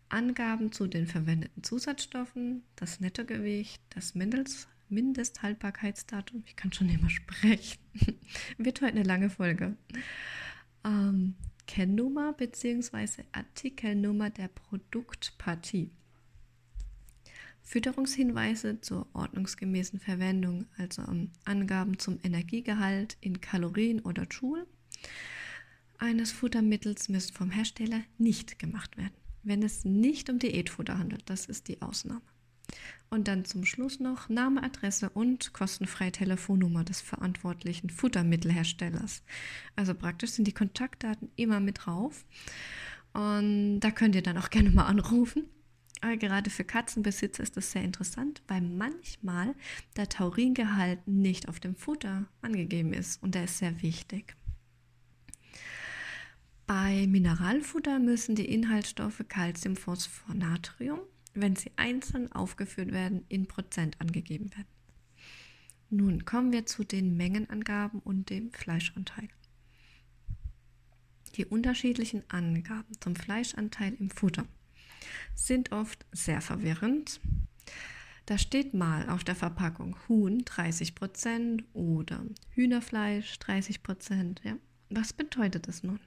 Angaben 0.09 0.71
zu 0.71 0.87
den 0.87 1.07
verwendeten 1.07 1.63
Zusatzstoffen, 1.63 2.63
das 2.75 2.99
Nettogewicht, 2.99 3.81
das 3.89 4.15
Mindest 4.15 4.67
Mindesthaltbarkeitsdatum. 4.91 6.43
Ich 6.47 6.55
kann 6.55 6.73
schon 6.73 6.89
immer 6.89 7.11
sprechen. 7.11 7.79
Wird 8.57 8.81
heute 8.81 8.93
eine 8.93 9.03
lange 9.03 9.29
Folge. 9.29 9.77
Ähm, 10.83 11.35
Kennnummer 11.67 12.33
bzw. 12.33 13.23
Artikelnummer 13.31 14.31
der 14.31 14.47
Produktpartie. 14.47 15.91
Fütterungshinweise 17.61 18.81
zur 18.81 19.07
ordnungsgemäßen 19.13 19.99
Verwendung, 19.99 20.65
also 20.77 21.03
um, 21.03 21.29
Angaben 21.45 21.99
zum 21.99 22.19
Energiegehalt 22.23 23.15
in 23.21 23.41
Kalorien 23.41 23.99
oder 23.99 24.23
Joule 24.23 24.65
eines 25.99 26.31
Futtermittels 26.31 27.09
müssen 27.09 27.33
vom 27.33 27.51
Hersteller 27.51 28.01
nicht 28.17 28.57
gemacht 28.57 28.97
werden, 28.97 29.13
wenn 29.49 29.63
es 29.63 29.83
nicht 29.83 30.29
um 30.29 30.39
Diätfutter 30.39 30.97
handelt. 30.97 31.23
Das 31.29 31.45
ist 31.45 31.67
die 31.67 31.81
Ausnahme. 31.81 32.21
Und 33.09 33.27
dann 33.27 33.43
zum 33.43 33.65
Schluss 33.65 33.99
noch 33.99 34.29
Name, 34.29 34.63
Adresse 34.63 35.09
und 35.09 35.51
kostenfreie 35.51 36.11
Telefonnummer 36.11 36.83
des 36.83 37.01
verantwortlichen 37.01 37.89
Futtermittelherstellers. 37.89 39.23
Also 39.75 39.95
praktisch 39.95 40.31
sind 40.31 40.45
die 40.45 40.53
Kontaktdaten 40.53 41.29
immer 41.35 41.59
mit 41.59 41.85
drauf. 41.85 42.25
Und 43.13 43.79
da 43.79 43.89
könnt 43.89 44.15
ihr 44.15 44.21
dann 44.21 44.37
auch 44.37 44.51
gerne 44.51 44.69
mal 44.69 44.85
anrufen. 44.85 45.45
Aber 46.01 46.15
gerade 46.15 46.49
für 46.49 46.63
Katzenbesitzer 46.63 47.43
ist 47.43 47.57
das 47.57 47.71
sehr 47.71 47.83
interessant, 47.83 48.41
weil 48.47 48.61
manchmal 48.61 49.55
der 49.97 50.07
Tauringehalt 50.07 51.05
nicht 51.07 51.49
auf 51.49 51.59
dem 51.59 51.75
Futter 51.75 52.25
angegeben 52.41 52.93
ist 52.93 53.21
und 53.21 53.35
der 53.35 53.45
ist 53.45 53.57
sehr 53.57 53.81
wichtig. 53.81 54.35
Bei 56.69 57.07
Mineralfutter 57.07 57.97
müssen 57.97 58.35
die 58.35 58.45
Inhaltsstoffe 58.45 59.25
Calcium, 59.27 59.75
Phosphor, 59.75 60.35
Natrium 60.35 60.99
wenn 61.33 61.55
sie 61.55 61.71
einzeln 61.77 62.31
aufgeführt 62.31 62.91
werden, 62.91 63.25
in 63.27 63.47
Prozent 63.47 63.99
angegeben 63.99 64.51
werden. 64.51 64.67
Nun 65.89 66.25
kommen 66.25 66.51
wir 66.51 66.67
zu 66.67 66.83
den 66.83 67.17
Mengenangaben 67.17 67.99
und 68.01 68.29
dem 68.29 68.51
Fleischanteil. 68.51 69.29
Die 71.37 71.45
unterschiedlichen 71.47 72.23
Angaben 72.29 72.99
zum 72.99 73.15
Fleischanteil 73.15 73.95
im 73.99 74.11
Futter 74.11 74.45
sind 75.33 75.71
oft 75.71 76.05
sehr 76.11 76.39
verwirrend. 76.39 77.19
Da 78.27 78.37
steht 78.37 78.75
mal 78.75 79.09
auf 79.09 79.23
der 79.23 79.35
Verpackung 79.35 79.95
Huhn 80.07 80.43
30% 80.43 81.63
oder 81.73 82.23
Hühnerfleisch 82.51 83.39
30%. 83.39 84.43
Ja. 84.43 84.55
Was 84.91 85.13
bedeutet 85.13 85.67
das 85.67 85.81
nun? 85.81 85.99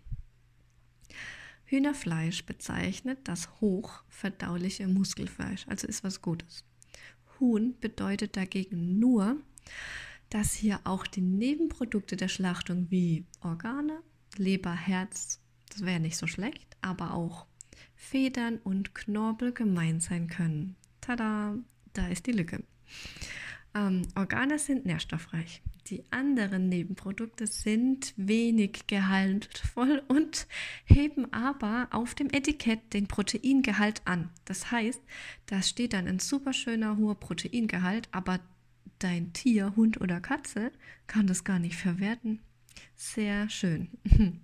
Hühnerfleisch 1.64 2.45
bezeichnet 2.45 3.21
das 3.25 3.49
hochverdauliche 3.61 4.87
Muskelfleisch, 4.88 5.66
also 5.69 5.87
ist 5.87 6.04
was 6.04 6.21
Gutes. 6.21 6.64
Huhn 7.40 7.78
bedeutet 7.81 8.37
dagegen 8.37 8.99
nur, 8.99 9.37
dass 10.28 10.54
hier 10.54 10.81
auch 10.85 11.07
die 11.07 11.21
Nebenprodukte 11.21 12.16
der 12.16 12.28
Schlachtung 12.28 12.90
wie 12.90 13.26
Organe, 13.40 14.00
Leber, 14.37 14.75
Herz, 14.75 15.40
das 15.71 15.85
wäre 15.85 16.00
nicht 16.00 16.16
so 16.16 16.26
schlecht, 16.26 16.76
aber 16.81 17.14
auch 17.14 17.47
Federn 17.95 18.59
und 18.59 18.95
Knorpel 18.95 19.52
gemein 19.52 20.00
sein 20.00 20.28
können. 20.28 20.76
Tada, 21.00 21.57
da 21.92 22.09
ist 22.09 22.26
die 22.26 22.33
Lücke. 22.33 22.62
Ähm, 23.75 24.02
Organe 24.14 24.59
sind 24.59 24.85
nährstoffreich. 24.85 25.62
Die 25.88 26.05
anderen 26.11 26.69
Nebenprodukte 26.69 27.47
sind 27.47 28.14
wenig 28.17 28.87
gehaltvoll 28.87 30.02
und 30.07 30.47
heben 30.85 31.33
aber 31.33 31.88
auf 31.91 32.14
dem 32.14 32.29
Etikett 32.31 32.93
den 32.93 33.09
Proteingehalt 33.09 34.02
an. 34.05 34.31
Das 34.45 34.71
heißt, 34.71 35.00
da 35.47 35.61
steht 35.62 35.93
dann 35.93 36.07
ein 36.07 36.21
super 36.21 36.52
schöner 36.52 36.97
hoher 36.99 37.19
Proteingehalt, 37.19 38.09
aber 38.12 38.38
dein 39.00 39.33
Tier, 39.33 39.75
Hund 39.75 40.00
oder 40.00 40.21
Katze 40.21 40.70
kann 41.07 41.27
das 41.27 41.42
gar 41.44 41.59
nicht 41.59 41.77
verwerten. 41.77 42.40
Sehr 42.94 43.49
schön. 43.51 43.88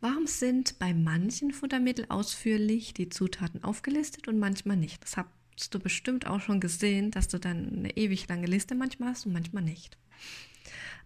Warum 0.00 0.26
sind 0.26 0.80
bei 0.80 0.92
manchen 0.92 1.52
Futtermitteln 1.52 2.10
ausführlich 2.10 2.92
die 2.92 3.08
Zutaten 3.08 3.62
aufgelistet 3.62 4.26
und 4.26 4.40
manchmal 4.40 4.76
nicht? 4.76 5.04
Das 5.04 5.16
habe 5.16 5.28
hast 5.56 5.74
du 5.74 5.78
bestimmt 5.78 6.26
auch 6.26 6.40
schon 6.40 6.60
gesehen, 6.60 7.10
dass 7.10 7.28
du 7.28 7.38
dann 7.38 7.78
eine 7.78 7.96
ewig 7.96 8.28
lange 8.28 8.46
Liste 8.46 8.74
manchmal 8.74 9.10
hast 9.10 9.26
und 9.26 9.32
manchmal 9.32 9.62
nicht. 9.62 9.96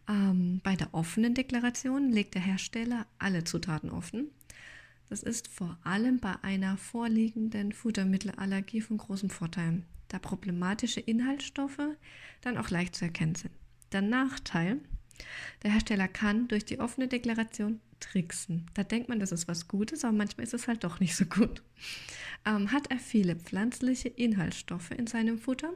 Ähm, 0.09 0.61
bei 0.62 0.76
der 0.76 0.94
offenen 0.94 1.35
Deklaration 1.35 2.11
legt 2.11 2.35
der 2.35 2.42
Hersteller 2.42 3.06
alle 3.18 3.44
Zutaten 3.44 3.90
offen. 3.90 4.30
Das 5.09 5.22
ist 5.22 5.48
vor 5.48 5.78
allem 5.85 6.18
bei 6.18 6.35
einer 6.42 6.76
vorliegenden 6.76 7.72
Futtermittelallergie 7.72 8.80
von 8.80 8.98
großem 8.98 9.30
Vorteil, 9.30 9.82
da 10.09 10.18
problematische 10.18 11.00
Inhaltsstoffe 11.00 11.78
dann 12.40 12.56
auch 12.56 12.70
leicht 12.70 12.96
zu 12.96 13.04
erkennen 13.04 13.35
sind. 13.35 13.52
Der 13.92 14.02
Nachteil, 14.02 14.80
der 15.62 15.72
Hersteller 15.72 16.09
kann 16.09 16.48
durch 16.48 16.64
die 16.64 16.80
offene 16.80 17.09
Deklaration 17.09 17.80
tricksen. 18.00 18.70
Da 18.74 18.85
denkt 18.85 19.09
man, 19.09 19.20
das 19.20 19.32
ist 19.32 19.48
was 19.48 19.68
Gutes, 19.68 20.04
aber 20.04 20.16
manchmal 20.16 20.44
ist 20.44 20.54
es 20.54 20.68
halt 20.68 20.85
doch 20.85 21.00
nicht 21.00 21.16
so 21.16 21.24
gut. 21.24 21.62
Ähm, 22.44 22.72
hat 22.72 22.90
er 22.90 22.98
viele 22.98 23.37
pflanzliche 23.37 24.09
Inhaltsstoffe 24.09 24.90
in 24.90 25.06
seinem 25.06 25.38
Futter, 25.38 25.72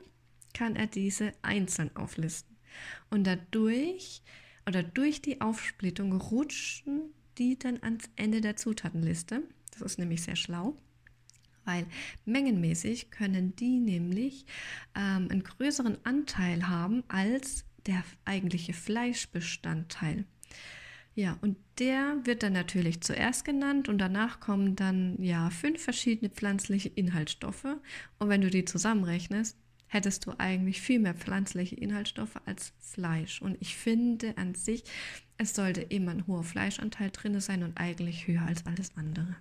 kann 0.55 0.77
er 0.77 0.87
diese 0.87 1.33
einzeln 1.43 1.95
auflisten. 1.97 2.57
Und 3.11 3.27
dadurch 3.27 4.23
oder 4.67 4.83
durch 4.83 5.23
die 5.23 5.41
Aufsplittung 5.41 6.13
rutschen 6.13 7.13
die 7.39 7.59
dann 7.59 7.83
ans 7.83 8.11
Ende 8.17 8.41
der 8.43 8.57
Zutatenliste. 8.57 9.43
Das 9.71 9.81
ist 9.81 9.99
nämlich 9.99 10.23
sehr 10.23 10.37
schlau 10.37 10.77
weil 11.65 11.87
mengenmäßig 12.25 13.11
können 13.11 13.55
die 13.57 13.79
nämlich 13.79 14.47
ähm, 14.95 15.29
einen 15.31 15.43
größeren 15.43 15.99
Anteil 16.05 16.69
haben 16.69 17.05
als 17.09 17.65
der 17.87 18.03
eigentliche 18.25 18.73
Fleischbestandteil. 18.73 20.25
Ja, 21.21 21.37
und 21.43 21.59
der 21.79 22.17
wird 22.25 22.43
dann 22.43 22.55
natürlich 22.55 23.03
zuerst 23.03 23.45
genannt 23.45 23.91
und 23.91 23.99
danach 23.99 24.41
kommen 24.41 24.75
dann 24.75 25.23
ja 25.23 25.51
fünf 25.51 25.83
verschiedene 25.83 26.31
pflanzliche 26.31 26.89
Inhaltsstoffe. 26.89 27.67
Und 28.19 28.31
wenn 28.31 28.41
du 28.41 28.49
die 28.49 28.65
zusammenrechnest, 28.65 29.59
hättest 29.87 30.25
du 30.25 30.33
eigentlich 30.39 30.81
viel 30.81 30.99
mehr 30.99 31.13
pflanzliche 31.13 31.75
Inhaltsstoffe 31.75 32.41
als 32.47 32.73
Fleisch. 32.79 33.43
Und 33.43 33.59
ich 33.61 33.77
finde 33.77 34.39
an 34.39 34.55
sich, 34.55 34.83
es 35.37 35.55
sollte 35.55 35.83
immer 35.83 36.13
ein 36.13 36.27
hoher 36.27 36.43
Fleischanteil 36.43 37.11
drin 37.11 37.39
sein 37.39 37.65
und 37.65 37.77
eigentlich 37.77 38.27
höher 38.27 38.47
als 38.47 38.65
alles 38.65 38.97
andere. 38.97 39.37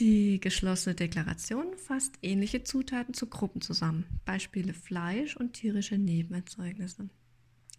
Die 0.00 0.40
geschlossene 0.40 0.96
Deklaration 0.96 1.76
fasst 1.76 2.18
ähnliche 2.22 2.64
Zutaten 2.64 3.14
zu 3.14 3.28
Gruppen 3.28 3.60
zusammen, 3.60 4.04
Beispiele 4.24 4.74
Fleisch 4.74 5.36
und 5.36 5.52
tierische 5.52 5.96
Nebenerzeugnisse. 5.96 7.08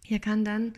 Hier 0.08 0.20
kann 0.20 0.42
dann 0.42 0.72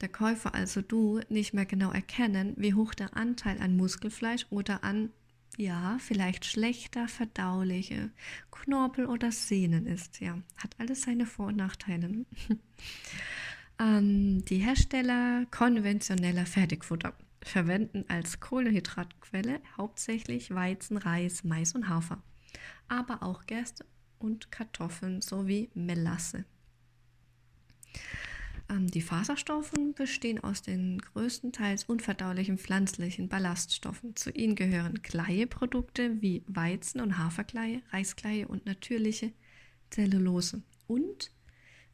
der 0.00 0.08
Käufer, 0.08 0.56
also 0.56 0.82
du, 0.82 1.20
nicht 1.28 1.54
mehr 1.54 1.66
genau 1.66 1.92
erkennen, 1.92 2.54
wie 2.56 2.74
hoch 2.74 2.94
der 2.94 3.16
Anteil 3.16 3.60
an 3.60 3.76
Muskelfleisch 3.76 4.46
oder 4.50 4.82
an, 4.82 5.10
ja, 5.56 5.98
vielleicht 6.00 6.44
schlechter 6.44 7.06
verdauliche 7.06 8.10
Knorpel 8.50 9.06
oder 9.06 9.30
Sehnen 9.30 9.86
ist. 9.86 10.18
Ja, 10.18 10.36
hat 10.56 10.74
alles 10.78 11.02
seine 11.02 11.26
Vor- 11.26 11.46
und 11.46 11.58
Nachteile. 11.58 12.10
ähm, 13.78 14.44
die 14.46 14.58
Hersteller 14.58 15.46
konventioneller 15.52 16.44
Fertigfutter 16.44 17.14
verwenden 17.40 18.04
als 18.08 18.40
Kohlehydratquelle 18.40 19.60
hauptsächlich 19.76 20.52
Weizen, 20.52 20.96
Reis, 20.96 21.44
Mais 21.44 21.76
und 21.76 21.88
Hafer, 21.88 22.20
aber 22.88 23.22
auch 23.22 23.46
Gerste 23.46 23.86
und 24.18 24.50
Kartoffeln 24.50 25.20
sowie 25.20 25.70
Melasse. 25.72 26.46
Ähm, 28.68 28.86
die 28.86 29.00
Faserstoffe 29.00 29.72
bestehen 29.94 30.42
aus 30.42 30.62
den 30.62 30.98
größtenteils 30.98 31.84
unverdaulichen 31.84 32.58
pflanzlichen 32.58 33.28
Ballaststoffen. 33.28 34.16
Zu 34.16 34.30
ihnen 34.30 34.54
gehören 34.54 35.02
Kleieprodukte 35.02 36.20
wie 36.20 36.44
Weizen- 36.46 37.00
und 37.00 37.18
Haferkleie, 37.18 37.82
Reiskleie 37.90 38.46
und 38.46 38.66
natürliche 38.66 39.32
Zellulose 39.90 40.62
und 40.86 41.30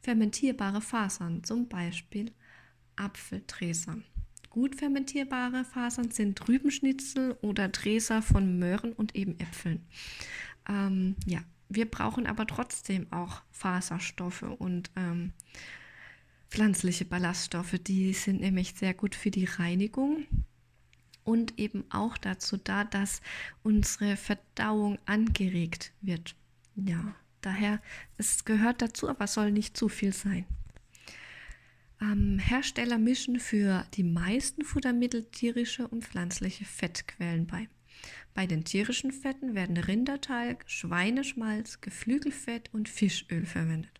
fermentierbare 0.01 0.81
Fasern, 0.81 1.43
zum 1.43 1.67
Beispiel 1.67 2.31
Apfeltreser. 2.95 3.97
Gut 4.49 4.75
fermentierbare 4.75 5.63
Fasern 5.63 6.11
sind 6.11 6.47
Rübenschnitzel 6.47 7.37
oder 7.41 7.71
Träser 7.71 8.21
von 8.21 8.57
Möhren 8.57 8.93
und 8.93 9.15
eben 9.15 9.39
Äpfeln. 9.39 9.85
Ähm, 10.67 11.15
ja, 11.25 11.43
wir 11.69 11.89
brauchen 11.89 12.25
aber 12.25 12.47
trotzdem 12.47 13.11
auch 13.11 13.43
Faserstoffe 13.51 14.43
und 14.57 14.89
ähm, 14.95 15.33
pflanzliche 16.49 17.05
Ballaststoffe. 17.05 17.75
Die 17.79 18.13
sind 18.13 18.41
nämlich 18.41 18.73
sehr 18.73 18.93
gut 18.93 19.15
für 19.15 19.31
die 19.31 19.45
Reinigung 19.45 20.25
und 21.23 21.59
eben 21.59 21.85
auch 21.89 22.17
dazu 22.17 22.57
da, 22.57 22.83
dass 22.83 23.21
unsere 23.63 24.17
Verdauung 24.17 24.97
angeregt 25.05 25.93
wird. 26.01 26.35
Ja, 26.75 27.15
daher, 27.41 27.81
es 28.17 28.45
gehört 28.45 28.81
dazu, 28.81 29.09
aber 29.09 29.27
soll 29.27 29.51
nicht 29.51 29.77
zu 29.77 29.89
viel 29.89 30.13
sein. 30.13 30.45
Ähm, 32.01 32.39
Hersteller 32.39 32.97
mischen 32.97 33.39
für 33.39 33.85
die 33.93 34.03
meisten 34.03 34.63
Futtermittel 34.63 35.25
tierische 35.25 35.87
und 35.87 36.05
pflanzliche 36.05 36.65
Fettquellen 36.65 37.45
bei. 37.45 37.67
Bei 38.33 38.47
den 38.47 38.63
tierischen 38.63 39.11
Fetten 39.11 39.53
werden 39.53 39.75
Rindertalg, 39.75 40.63
Schweineschmalz, 40.67 41.81
Geflügelfett 41.81 42.73
und 42.73 42.87
Fischöl 42.87 43.45
verwendet. 43.45 43.99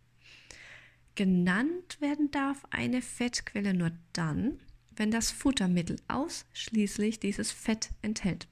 Genannt 1.20 2.00
werden 2.00 2.32
darf 2.32 2.64
eine 2.70 3.02
Fettquelle 3.02 3.74
nur 3.74 3.92
dann, 4.14 4.58
wenn 4.96 5.12
das 5.12 5.32
Futtermittel 5.32 5.98
ausschließlich 6.08 7.20
dieses 7.20 7.52
Fett 7.52 7.90
enthält. 8.02 8.48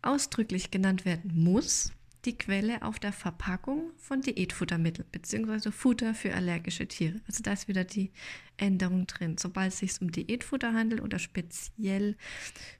Ausdrücklich 0.00 0.70
genannt 0.70 1.04
werden 1.04 1.32
muss 1.34 1.92
die 2.24 2.38
Quelle 2.38 2.82
auf 2.82 3.00
der 3.00 3.12
Verpackung 3.12 3.90
von 3.96 4.20
Diätfuttermitteln 4.20 5.08
bzw. 5.10 5.72
Futter 5.72 6.14
für 6.14 6.32
allergische 6.32 6.86
Tiere. 6.86 7.20
Also 7.26 7.42
da 7.42 7.54
ist 7.54 7.66
wieder 7.66 7.82
die 7.82 8.12
Änderung 8.56 9.08
drin. 9.08 9.36
Sobald 9.36 9.72
es 9.72 9.80
sich 9.80 10.00
um 10.00 10.12
Diätfutter 10.12 10.72
handelt 10.72 11.00
oder 11.00 11.18
speziell 11.18 12.16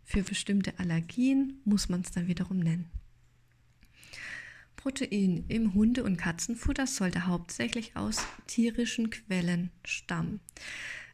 für 0.04 0.22
bestimmte 0.22 0.78
Allergien, 0.78 1.60
muss 1.64 1.88
man 1.88 2.02
es 2.02 2.12
dann 2.12 2.28
wiederum 2.28 2.60
nennen. 2.60 2.88
Protein 4.80 5.44
im 5.48 5.74
Hunde- 5.74 6.04
und 6.04 6.16
Katzenfutter 6.16 6.86
sollte 6.86 7.26
hauptsächlich 7.26 7.96
aus 7.96 8.24
tierischen 8.46 9.10
Quellen 9.10 9.70
stammen. 9.84 10.40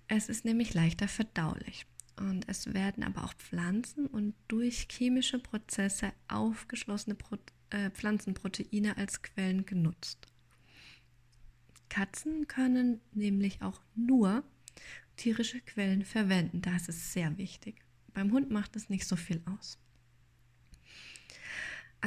Es 0.07 0.29
ist 0.29 0.45
nämlich 0.45 0.73
leichter 0.73 1.09
verdaulich. 1.09 1.85
Und 2.17 2.49
es 2.49 2.73
werden 2.73 3.03
aber 3.03 3.25
auch 3.25 3.35
Pflanzen 3.35 4.07
und 4.07 4.35
durch 4.47 4.87
chemische 4.91 5.41
Prozesse 5.41 6.13
aufgeschlossene 6.29 7.17
Pro 7.17 7.37
äh, 7.71 7.91
Pflanzenproteine 7.91 8.97
als 8.97 9.23
Quellen 9.23 9.67
genutzt. 9.67 10.29
Katzen 11.89 12.47
können 12.47 13.01
nämlich 13.13 13.63
auch 13.63 13.81
nur 13.97 14.45
tierische 15.17 15.61
Quellen 15.61 16.05
verwenden. 16.05 16.63
Das 16.63 16.89
ist 16.89 17.13
sehr 17.13 17.37
wichtig. 17.37 17.83
Beim 18.15 18.31
Hund 18.31 18.51
macht 18.51 18.77
es 18.77 18.89
nicht 18.89 19.07
so 19.07 19.17
viel 19.17 19.43
aus. 19.59 19.79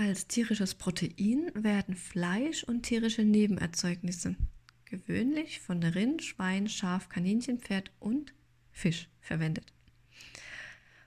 Als 0.02 0.28
tierisches 0.28 0.76
Protein 0.76 1.52
werden 1.54 1.94
Fleisch 1.94 2.64
und 2.64 2.84
tierische 2.84 3.26
Nebenerzeugnisse, 3.26 4.38
gewöhnlich 4.86 5.60
von 5.60 5.84
Rind, 5.84 6.24
Schwein, 6.24 6.70
Schaf, 6.70 7.10
Kaninchen, 7.10 7.60
Pferd 7.60 7.92
und 8.00 8.34
Fisch 8.72 9.10
verwendet. 9.20 9.74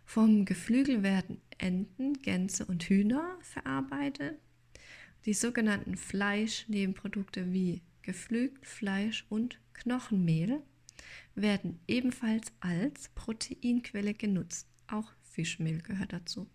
Vom 0.04 0.44
Geflügel 0.44 1.02
werden 1.02 1.40
Enten, 1.56 2.20
Gänse 2.20 2.66
und 2.66 2.82
Hühner 2.82 3.38
verarbeitet. 3.40 4.38
Die 5.24 5.32
sogenannten 5.32 5.96
Fleischnebenprodukte 5.96 7.50
wie 7.50 7.80
Geflügelfleisch 8.02 9.24
und 9.30 9.58
Knochenmehl 9.72 10.60
werden 11.34 11.80
ebenfalls 11.88 12.52
als 12.60 13.08
Proteinquelle 13.14 14.12
genutzt. 14.12 14.68
Auch 14.86 15.14
Fischmehl 15.22 15.80
gehört 15.80 16.12
dazu. 16.12 16.46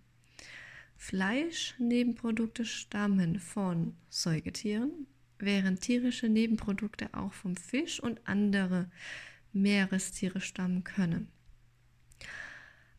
Fleischnebenprodukte 0.97 2.65
stammen 2.65 3.39
von 3.39 3.95
Säugetieren, 4.09 5.07
während 5.39 5.79
tierische 5.81 6.27
Nebenprodukte 6.27 7.13
auch 7.13 7.33
vom 7.33 7.55
Fisch 7.55 8.01
und 8.01 8.27
andere 8.27 8.89
Meerestiere 9.53 10.41
stammen 10.41 10.83
können. 10.83 11.29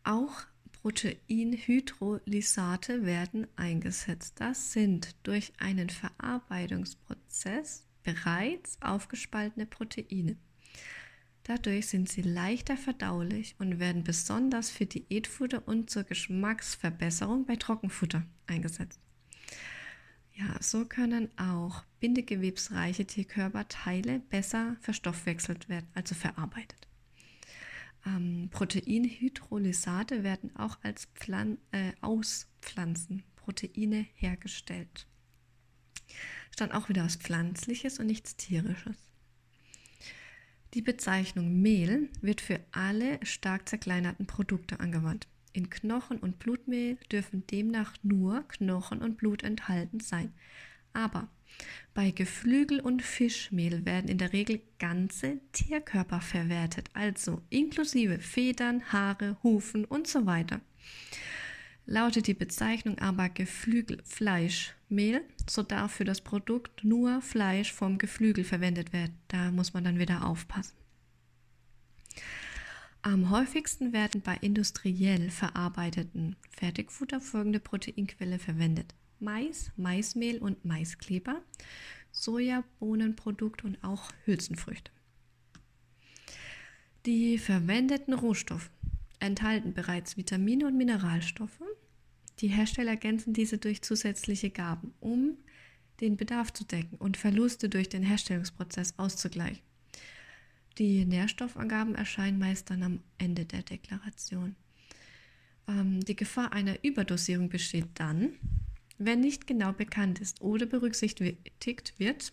Auch 0.04 0.46
Proteinhydrolysate 0.80 3.04
werden 3.04 3.48
eingesetzt. 3.56 4.40
Das 4.40 4.72
sind 4.72 5.16
durch 5.24 5.52
einen 5.58 5.90
Verarbeitungsprozess 5.90 7.84
bereits 8.04 8.80
aufgespaltene 8.80 9.66
Proteine. 9.66 10.37
Dadurch 11.48 11.87
sind 11.87 12.11
sie 12.11 12.20
leichter 12.20 12.76
verdaulich 12.76 13.56
und 13.58 13.80
werden 13.80 14.04
besonders 14.04 14.68
für 14.68 14.84
Diätfutter 14.84 15.66
und 15.66 15.88
zur 15.88 16.04
Geschmacksverbesserung 16.04 17.46
bei 17.46 17.56
Trockenfutter 17.56 18.22
eingesetzt. 18.46 19.00
Ja, 20.34 20.61
so 20.61 20.84
können 20.84 21.30
auch 21.38 21.84
bindegewebsreiche 22.00 23.06
Tierkörperteile 23.06 24.18
besser 24.18 24.76
verstoffwechselt 24.82 25.70
werden, 25.70 25.88
also 25.94 26.14
verarbeitet. 26.14 26.87
Ähm, 28.04 28.50
Proteinhydrolysate 28.50 30.24
werden 30.24 30.54
auch 30.54 30.76
als 30.82 31.06
Pflan 31.14 31.56
äh, 31.72 31.92
aus 32.02 32.46
Pflanzenproteine 32.61 34.06
hergestellt. 34.16 35.06
Stand 36.50 36.74
auch 36.74 36.90
wieder 36.90 37.06
aus 37.06 37.16
Pflanzliches 37.16 37.98
und 37.98 38.06
nichts 38.06 38.37
Tierisches. 38.37 39.08
Die 40.74 40.83
Bezeichnung 40.83 41.62
Mehl 41.62 42.11
wird 42.20 42.42
für 42.42 42.61
alle 42.72 43.18
stark 43.24 43.68
zerkleinerten 43.68 44.26
Produkte 44.26 44.81
angewandt. 44.81 45.26
In 45.54 45.70
Knochen- 45.70 46.18
und 46.18 46.38
Blutmehl 46.38 46.98
dürfen 47.11 47.46
demnach 47.46 47.94
nur 48.02 48.46
Knochen 48.48 49.00
und 49.00 49.16
Blut 49.16 49.42
enthalten 49.42 50.00
sein. 50.00 50.33
Aber 50.92 51.28
bei 51.94 52.11
Geflügel- 52.11 52.81
und 52.81 53.02
Fischmehl 53.02 53.87
werden 53.87 54.09
in 54.09 54.18
der 54.18 54.33
Regel 54.35 54.61
ganze 54.78 55.40
Tierkörper 55.52 56.20
verwertet, 56.20 56.90
also 56.92 57.40
inklusive 57.48 58.18
Federn, 58.18 58.92
Haare, 58.92 59.38
Hufen 59.42 59.87
und 59.87 60.07
so 60.07 60.26
weiter. 60.26 60.61
Lautet 61.87 62.26
die 62.26 62.35
Bezeichnung 62.35 62.98
aber 62.98 63.31
Geflügelfleischmehl, 64.88 65.22
so 65.48 65.62
darf 65.62 65.92
für 65.92 66.05
das 66.05 66.20
Produkt 66.20 66.85
nur 66.85 67.20
Fleisch 67.20 67.72
vom 67.72 67.98
Geflügel 67.98 68.44
verwendet 68.44 68.92
werden. 68.92 69.16
Da 69.29 69.51
muss 69.51 69.74
man 69.74 69.85
dann 69.85 69.98
wieder 69.98 70.27
aufpassen. 70.27 70.74
Am 73.03 73.31
häufigsten 73.31 73.92
werden 73.92 74.20
bei 74.22 74.37
industriell 74.40 75.31
verarbeiteten 75.31 76.37
Fertigfutter 76.51 77.20
folgende 77.20 77.61
Proteinquelle 77.61 78.38
verwendet. 78.38 78.94
Mais, 79.20 79.70
Maismehl 79.77 80.38
und 80.38 80.64
Maiskleber, 80.64 81.42
Sojabohnenprodukt 82.12 83.64
und 83.64 83.83
auch 83.83 84.11
Hülsenfrüchte. 84.24 84.90
Die 87.07 87.38
verwendeten 87.38 88.12
Rohstoffe 88.12 88.70
enthalten 89.20 89.72
bereits 89.72 90.16
Vitamine 90.16 90.66
und 90.66 90.77
Mineralstoffe. 90.77 91.62
Die 92.40 92.48
Hersteller 92.48 92.92
ergänzen 92.92 93.33
diese 93.33 93.59
durch 93.59 93.83
zusätzliche 93.83 94.51
Gaben, 94.51 94.94
um 95.01 95.37
den 96.01 96.16
Bedarf 96.16 96.53
zu 96.53 96.64
decken 96.64 96.96
und 96.96 97.16
Verluste 97.16 97.68
durch 97.68 97.88
den 97.88 98.03
Herstellungsprozess 98.03 98.94
auszugleichen. 98.98 99.62
Die 100.79 101.05
Nährstoffangaben 101.05 101.96
erscheinen 101.96 102.38
meist 102.38 102.70
dann 102.70 102.85
am 102.85 103.01
Ende 103.18 103.44
der 103.44 103.62
Deklaration. 103.62 104.55
Ähm, 105.66 106.01
die 106.05 106.14
Gefahr 106.14 106.53
einer 106.53 106.85
Überdosierung 106.85 107.48
besteht 107.48 107.88
dann, 107.94 108.35
wenn 108.98 109.20
nicht 109.20 109.46
genau 109.46 109.72
bekannt 109.72 110.20
ist 110.20 110.40
oder 110.40 110.66
berücksichtigt 110.66 111.98
wird, 111.98 112.33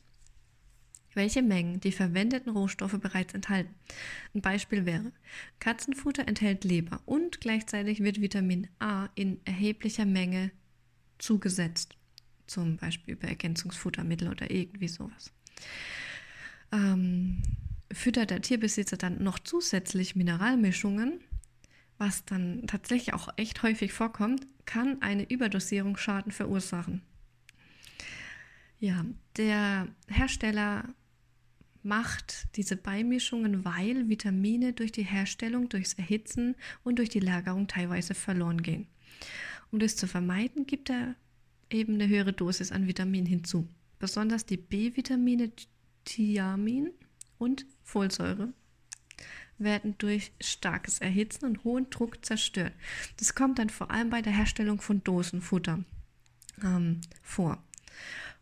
welche 1.16 1.42
Mengen 1.42 1.80
die 1.80 1.92
verwendeten 1.92 2.52
Rohstoffe 2.52 3.00
bereits 3.00 3.34
enthalten. 3.34 3.74
Ein 4.34 4.42
Beispiel 4.42 4.86
wäre, 4.86 5.12
Katzenfutter 5.60 6.28
enthält 6.28 6.64
Leber 6.64 7.02
und 7.06 7.42
gleichzeitig 7.42 8.02
wird 8.02 8.22
Vitamin 8.22 8.68
A 8.80 9.10
in 9.16 9.40
erheblicher 9.46 10.06
Menge 10.06 10.52
zugesetzt, 11.18 11.96
zum 12.48 12.78
Beispiel 12.78 13.16
über 13.16 13.28
Ergänzungsfuttermittel 13.28 14.30
oder 14.30 14.52
irgendwie 14.52 14.88
sowas. 14.88 15.32
Ähm, 16.72 17.42
füttert 17.92 18.32
der 18.32 18.42
Tierbesitzer 18.42 18.98
dann 18.98 19.24
noch 19.24 19.40
zusätzlich 19.40 20.16
Mineralmischungen, 20.16 21.22
was 21.98 22.26
dann 22.26 22.68
tatsächlich 22.68 23.14
auch 23.14 23.30
echt 23.38 23.64
häufig 23.64 23.94
vorkommt, 23.94 24.46
kann 24.66 25.02
eine 25.02 25.30
Überdosierung 25.30 25.96
Schaden 25.96 26.32
verursachen. 26.32 27.02
Ja, 28.80 29.06
der 29.38 29.88
Hersteller 30.08 30.94
macht 31.86 32.48
diese 32.58 32.76
Beimischungen, 32.76 33.64
weil 33.64 34.10
Vitamine 34.10 34.74
durch 34.74 34.92
die 34.92 35.04
Herstellung, 35.04 35.70
durchs 35.70 35.94
Erhitzen 35.94 36.56
und 36.84 36.98
durch 36.98 37.10
die 37.10 37.20
Lagerung 37.20 37.68
teilweise 37.68 38.16
verloren 38.16 38.62
gehen. 38.64 38.88
Um 39.72 39.80
das 39.80 39.96
zu 39.96 40.08
vermeiden, 40.08 40.66
gibt 40.66 40.90
er 40.90 41.16
eben 41.70 41.94
eine 41.94 42.08
höhere 42.08 42.34
Dosis 42.34 42.72
an 42.72 42.88
Vitamin 42.88 43.26
hinzu. 43.26 43.68
Besonders 44.00 44.46
die 44.46 44.58
B-Vitamine 44.58 45.52
Thiamin 46.06 46.92
und 47.38 47.66
Folsäure 47.84 48.54
werden 49.58 49.96
durch 49.98 50.32
starkes 50.42 51.00
Erhitzen 51.00 51.46
und 51.46 51.64
hohen 51.64 51.90
Druck 51.90 52.26
zerstört. 52.26 52.74
Das 53.18 53.36
kommt 53.36 53.60
dann 53.60 53.70
vor 53.70 53.92
allem 53.92 54.10
bei 54.10 54.22
der 54.22 54.34
Herstellung 54.34 54.82
von 54.82 55.04
Dosenfutter 55.04 55.84
ähm, 56.64 57.02
vor. 57.22 57.64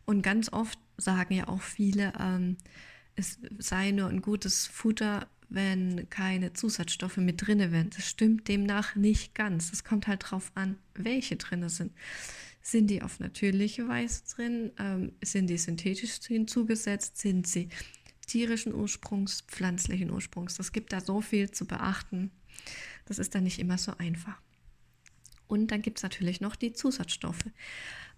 Und 0.06 0.22
ganz 0.22 0.52
oft 0.52 0.78
sagen 0.96 1.34
ja 1.34 1.48
auch 1.48 1.62
viele, 1.62 2.12
ähm, 2.18 2.56
es 3.16 3.38
sei 3.58 3.90
nur 3.90 4.08
ein 4.08 4.22
gutes 4.22 4.66
Futter, 4.66 5.28
wenn 5.48 6.08
keine 6.10 6.52
Zusatzstoffe 6.52 7.18
mit 7.18 7.46
drinne 7.46 7.70
wären. 7.70 7.90
Das 7.90 8.08
stimmt 8.08 8.48
demnach 8.48 8.96
nicht 8.96 9.34
ganz. 9.34 9.72
Es 9.72 9.84
kommt 9.84 10.06
halt 10.06 10.30
drauf 10.30 10.50
an, 10.54 10.76
welche 10.94 11.36
drinne 11.36 11.68
sind. 11.68 11.92
Sind 12.62 12.88
die 12.88 13.02
auf 13.02 13.20
natürliche 13.20 13.86
Weise 13.88 14.22
drin? 14.34 14.72
Ähm, 14.78 15.12
sind 15.22 15.48
die 15.48 15.58
synthetisch 15.58 16.18
hinzugesetzt? 16.26 17.18
Sind 17.18 17.46
sie 17.46 17.68
tierischen 18.26 18.74
Ursprungs, 18.74 19.42
pflanzlichen 19.42 20.10
Ursprungs? 20.10 20.58
Es 20.58 20.72
gibt 20.72 20.92
da 20.92 21.00
so 21.00 21.20
viel 21.20 21.50
zu 21.50 21.66
beachten. 21.66 22.30
Das 23.04 23.18
ist 23.18 23.34
dann 23.34 23.44
nicht 23.44 23.58
immer 23.58 23.76
so 23.76 23.92
einfach. 23.98 24.40
Und 25.46 25.70
dann 25.70 25.82
gibt 25.82 25.98
es 25.98 26.02
natürlich 26.02 26.40
noch 26.40 26.56
die 26.56 26.72
Zusatzstoffe. 26.72 27.44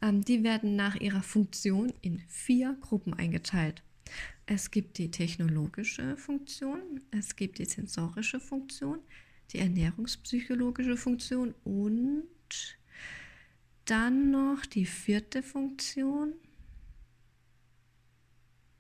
Ähm, 0.01 0.25
die 0.25 0.45
werden 0.45 0.77
nach 0.77 0.95
ihrer 0.95 1.23
Funktion 1.23 1.93
in 2.01 2.21
vier 2.29 2.77
Gruppen 2.81 3.15
eingeteilt. 3.15 3.83
Es 4.47 4.71
gibt 4.71 4.99
die 4.99 5.11
technologische 5.11 6.17
Funktion, 6.17 7.01
es 7.11 7.35
gibt 7.35 7.59
die 7.59 7.65
sensorische 7.65 8.41
Funktion, 8.41 9.01
die 9.53 9.59
ernährungspsychologische 9.59 10.97
Funktion 10.97 11.55
und 11.65 12.79
dann 13.85 14.31
noch 14.31 14.67
die 14.67 14.87
vierte 14.87 15.43
Funktion. 15.43 16.35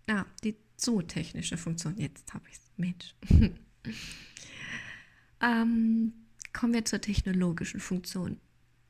Ah, 0.08 0.24
die 0.44 0.56
zootechnische 0.76 1.56
Funktion. 1.56 1.96
Jetzt 1.98 2.32
habe 2.32 2.44
ich 2.48 2.56
es. 2.56 2.66
Mensch. 2.76 3.14
ähm, 5.40 6.12
kommen 6.52 6.74
wir 6.74 6.84
zur 6.84 7.00
technologischen 7.00 7.80
Funktion. 7.80 8.38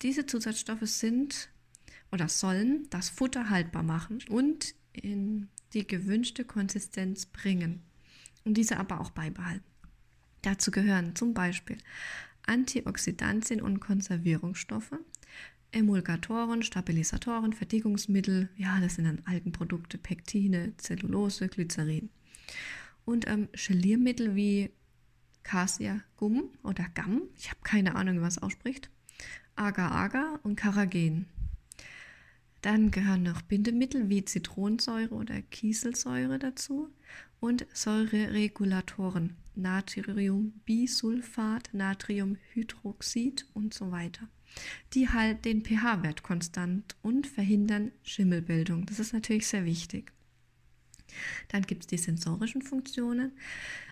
Diese 0.02 0.26
Zusatzstoffe 0.26 0.86
sind 0.86 1.48
oder 2.12 2.28
sollen 2.28 2.88
das 2.90 3.08
Futter 3.08 3.48
haltbar 3.50 3.82
machen 3.82 4.18
und 4.28 4.74
in 4.92 5.48
die 5.72 5.86
gewünschte 5.86 6.44
Konsistenz 6.44 7.26
bringen 7.26 7.82
und 8.44 8.54
diese 8.54 8.78
aber 8.78 9.00
auch 9.00 9.10
beibehalten. 9.10 9.64
Dazu 10.42 10.70
gehören 10.70 11.16
zum 11.16 11.34
Beispiel 11.34 11.78
Antioxidantien 12.46 13.60
und 13.60 13.80
Konservierungsstoffe, 13.80 14.94
Emulgatoren, 15.72 16.62
Stabilisatoren, 16.62 17.52
Verdickungsmittel, 17.52 18.48
ja, 18.56 18.80
das 18.80 18.94
sind 18.94 19.04
dann 19.04 19.22
Algenprodukte, 19.26 19.98
Pektine, 19.98 20.72
Zellulose, 20.76 21.48
Glycerin. 21.48 22.10
Und 23.04 23.26
ähm, 23.26 23.48
Geliermittel 23.52 24.34
wie 24.36 24.70
Cassia 25.42 26.00
Gum 26.16 26.50
oder 26.62 26.86
Gum, 26.94 27.22
ich 27.36 27.50
habe 27.50 27.60
keine 27.62 27.94
Ahnung, 27.94 28.22
es 28.24 28.38
ausspricht, 28.38 28.90
Agar-Agar 29.56 30.40
und 30.44 30.56
Karagen. 30.56 31.26
Dann 32.66 32.90
gehören 32.90 33.22
noch 33.22 33.40
Bindemittel 33.42 34.08
wie 34.08 34.24
Zitronensäure 34.24 35.14
oder 35.14 35.40
Kieselsäure 35.40 36.40
dazu 36.40 36.92
und 37.38 37.64
Säureregulatoren, 37.72 39.36
Natriumbisulfat, 39.54 41.72
Natriumhydroxid 41.72 43.46
und 43.54 43.72
so 43.72 43.92
weiter. 43.92 44.28
Die 44.94 45.08
halten 45.08 45.42
den 45.42 45.64
pH-Wert 45.64 46.24
konstant 46.24 46.96
und 47.02 47.28
verhindern 47.28 47.92
Schimmelbildung. 48.02 48.84
Das 48.86 48.98
ist 48.98 49.12
natürlich 49.12 49.46
sehr 49.46 49.64
wichtig. 49.64 50.10
Dann 51.46 51.62
gibt 51.62 51.84
es 51.84 51.86
die 51.86 51.98
sensorischen 51.98 52.62
Funktionen. 52.62 53.30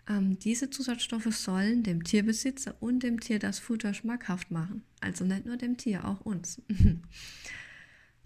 Ähm, 0.09 0.37
diese 0.41 0.69
Zusatzstoffe 0.69 1.33
sollen 1.33 1.85
dem 1.85 2.03
Tierbesitzer 2.03 2.75
und 2.81 3.05
dem 3.05 3.21
Tier 3.21 3.39
das 3.39 3.61
Futter 3.61 3.95
schmackhaft 3.95 4.51
machen. 4.51 4.83
Also 5.01 5.25
nicht 5.25 5.47
nur 5.47 5.59
dem 5.59 5.77
Tier, 5.77 6.05
auch 6.05 6.23
uns. 6.23 6.61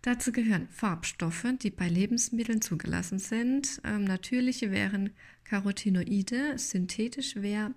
Dazu 0.09 0.33
gehören 0.33 0.69
Farbstoffe, 0.71 1.45
die 1.63 1.71
bei 1.71 1.87
Lebensmitteln 1.87 2.63
zugelassen 2.63 3.19
sind. 3.19 3.79
Ähm, 3.85 4.05
natürliche 4.05 4.71
wären 4.71 5.11
Carotinoide, 5.45 6.57
synthetisch 6.57 7.37
wäre 7.37 7.75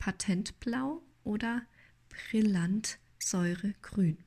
Patentblau 0.00 1.00
oder 1.22 1.62
Brillantsäuregrün. 2.08 4.18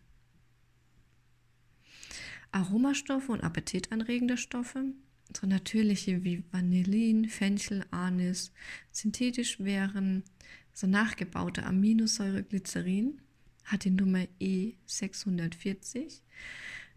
Aromastoffe 2.53 3.27
und 3.27 3.41
appetitanregende 3.41 4.37
Stoffe, 4.37 4.93
so 5.35 5.45
natürliche 5.45 6.23
wie 6.23 6.45
Vanillin, 6.51 7.27
Fenchel, 7.27 7.85
Anis. 7.91 8.53
Synthetisch 8.89 9.59
wären 9.59 10.23
so 10.71 10.87
nachgebaute 10.87 11.65
Aminosäureglycerin, 11.65 13.21
hat 13.65 13.83
die 13.83 13.91
Nummer 13.91 14.27
E640. 14.39 16.21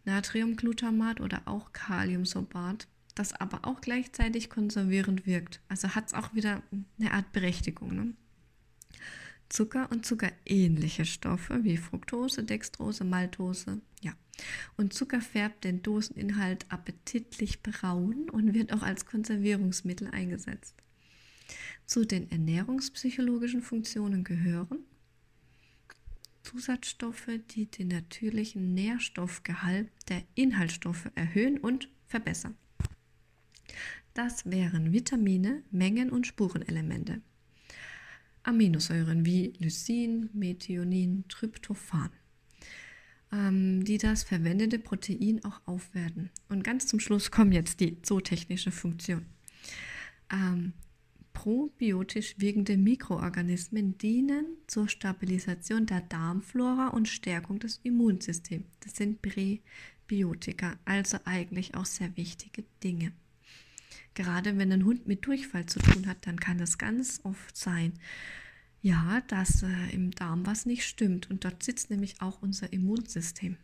Natriumglutamat 0.06 1.20
oder 1.20 1.42
auch 1.44 1.72
Kaliumsorbat, 1.72 2.88
das 3.14 3.32
aber 3.34 3.64
auch 3.64 3.80
gleichzeitig 3.80 4.48
konservierend 4.48 5.26
wirkt. 5.26 5.60
Also 5.68 5.94
hat 5.94 6.06
es 6.06 6.14
auch 6.14 6.34
wieder 6.34 6.62
eine 6.98 7.12
Art 7.12 7.32
Berechtigung. 7.32 7.94
Ne? 7.94 8.14
Zucker 9.48 9.88
und 9.90 10.06
zuckerähnliche 10.06 11.04
Stoffe 11.04 11.62
wie 11.64 11.76
Fructose, 11.76 12.44
Dextrose, 12.44 13.04
Maltose. 13.04 13.80
Ja. 14.02 14.12
Und 14.76 14.92
Zucker 14.92 15.20
färbt 15.20 15.64
den 15.64 15.82
Doseninhalt 15.82 16.66
appetitlich 16.70 17.62
braun 17.62 18.28
und 18.30 18.54
wird 18.54 18.72
auch 18.72 18.82
als 18.82 19.06
Konservierungsmittel 19.06 20.08
eingesetzt. 20.08 20.74
Zu 21.86 22.04
den 22.04 22.30
ernährungspsychologischen 22.30 23.62
Funktionen 23.62 24.24
gehören 24.24 24.84
Zusatzstoffe, 26.56 27.28
die 27.50 27.66
den 27.66 27.88
natürlichen 27.88 28.72
Nährstoffgehalt 28.72 29.90
der 30.08 30.22
Inhaltsstoffe 30.34 31.10
erhöhen 31.14 31.58
und 31.58 31.90
verbessern. 32.06 32.56
Das 34.14 34.50
wären 34.50 34.90
Vitamine, 34.92 35.62
Mengen 35.70 36.10
und 36.10 36.26
Spurenelemente. 36.26 37.20
Aminosäuren 38.42 39.26
wie 39.26 39.52
Lysin, 39.58 40.30
Methionin, 40.32 41.24
Tryptophan, 41.28 42.10
ähm, 43.32 43.84
die 43.84 43.98
das 43.98 44.22
verwendete 44.22 44.78
Protein 44.78 45.44
auch 45.44 45.60
aufwerten. 45.66 46.30
Und 46.48 46.64
ganz 46.64 46.86
zum 46.86 47.00
Schluss 47.00 47.30
kommt 47.30 47.52
jetzt 47.52 47.80
die 47.80 48.00
zootechnische 48.00 48.70
Funktion. 48.70 49.26
Ähm, 50.32 50.72
probiotisch 51.36 52.34
wirkende 52.38 52.78
Mikroorganismen 52.78 53.98
dienen 53.98 54.46
zur 54.66 54.88
Stabilisation 54.88 55.84
der 55.84 56.00
Darmflora 56.00 56.88
und 56.88 57.08
Stärkung 57.08 57.58
des 57.58 57.78
Immunsystems. 57.82 58.64
Das 58.80 58.96
sind 58.96 59.20
Präbiotika, 59.20 60.78
also 60.86 61.18
eigentlich 61.26 61.74
auch 61.74 61.84
sehr 61.84 62.16
wichtige 62.16 62.64
Dinge. 62.82 63.12
Gerade 64.14 64.56
wenn 64.56 64.72
ein 64.72 64.86
Hund 64.86 65.06
mit 65.06 65.26
Durchfall 65.26 65.66
zu 65.66 65.78
tun 65.78 66.06
hat, 66.06 66.26
dann 66.26 66.40
kann 66.40 66.58
es 66.58 66.78
ganz 66.78 67.20
oft 67.22 67.54
sein, 67.54 67.92
ja, 68.80 69.20
dass 69.28 69.62
äh, 69.62 69.90
im 69.92 70.12
Darm 70.12 70.46
was 70.46 70.64
nicht 70.64 70.84
stimmt. 70.84 71.28
Und 71.30 71.44
dort 71.44 71.62
sitzt 71.62 71.90
nämlich 71.90 72.22
auch 72.22 72.40
unser 72.40 72.72
Immunsystem. 72.72 73.58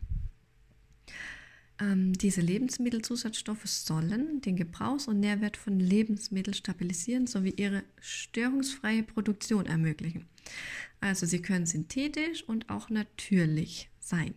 Ähm, 1.83 2.13
diese 2.13 2.41
Lebensmittelzusatzstoffe 2.41 3.65
sollen 3.65 4.41
den 4.41 4.55
Gebrauchs- 4.55 5.07
und 5.07 5.19
Nährwert 5.19 5.57
von 5.57 5.79
Lebensmitteln 5.79 6.53
stabilisieren 6.53 7.27
sowie 7.27 7.53
ihre 7.57 7.83
störungsfreie 7.99 9.03
Produktion 9.03 9.65
ermöglichen. 9.65 10.25
Also 11.01 11.25
sie 11.25 11.41
können 11.41 11.65
synthetisch 11.65 12.43
und 12.43 12.69
auch 12.69 12.89
natürlich 12.89 13.89
sein. 13.99 14.33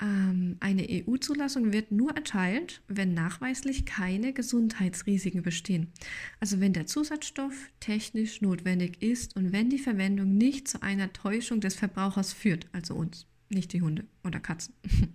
Ähm, 0.00 0.56
eine 0.60 0.86
EU-Zulassung 0.88 1.72
wird 1.72 1.90
nur 1.90 2.14
erteilt, 2.14 2.82
wenn 2.86 3.14
nachweislich 3.14 3.86
keine 3.86 4.32
Gesundheitsrisiken 4.32 5.42
bestehen. 5.42 5.90
Also 6.38 6.60
wenn 6.60 6.74
der 6.74 6.86
Zusatzstoff 6.86 7.54
technisch 7.80 8.42
notwendig 8.42 9.02
ist 9.02 9.34
und 9.36 9.52
wenn 9.52 9.70
die 9.70 9.78
Verwendung 9.78 10.36
nicht 10.36 10.68
zu 10.68 10.82
einer 10.82 11.12
Täuschung 11.12 11.60
des 11.60 11.74
Verbrauchers 11.74 12.32
führt, 12.32 12.66
also 12.72 12.94
uns, 12.94 13.26
nicht 13.48 13.72
die 13.72 13.80
Hunde 13.80 14.04
oder 14.22 14.38
Katzen. 14.38 14.74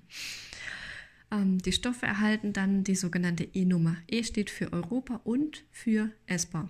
Ähm, 1.32 1.60
die 1.60 1.72
Stoffe 1.72 2.06
erhalten 2.06 2.54
dann 2.54 2.84
die 2.84 2.96
sogenannte 2.96 3.44
E-Nummer. 3.44 3.98
E 4.08 4.24
steht 4.24 4.50
für 4.50 4.72
Europa 4.74 5.22
und 5.24 5.63
für 5.72 6.12
essbar 6.28 6.70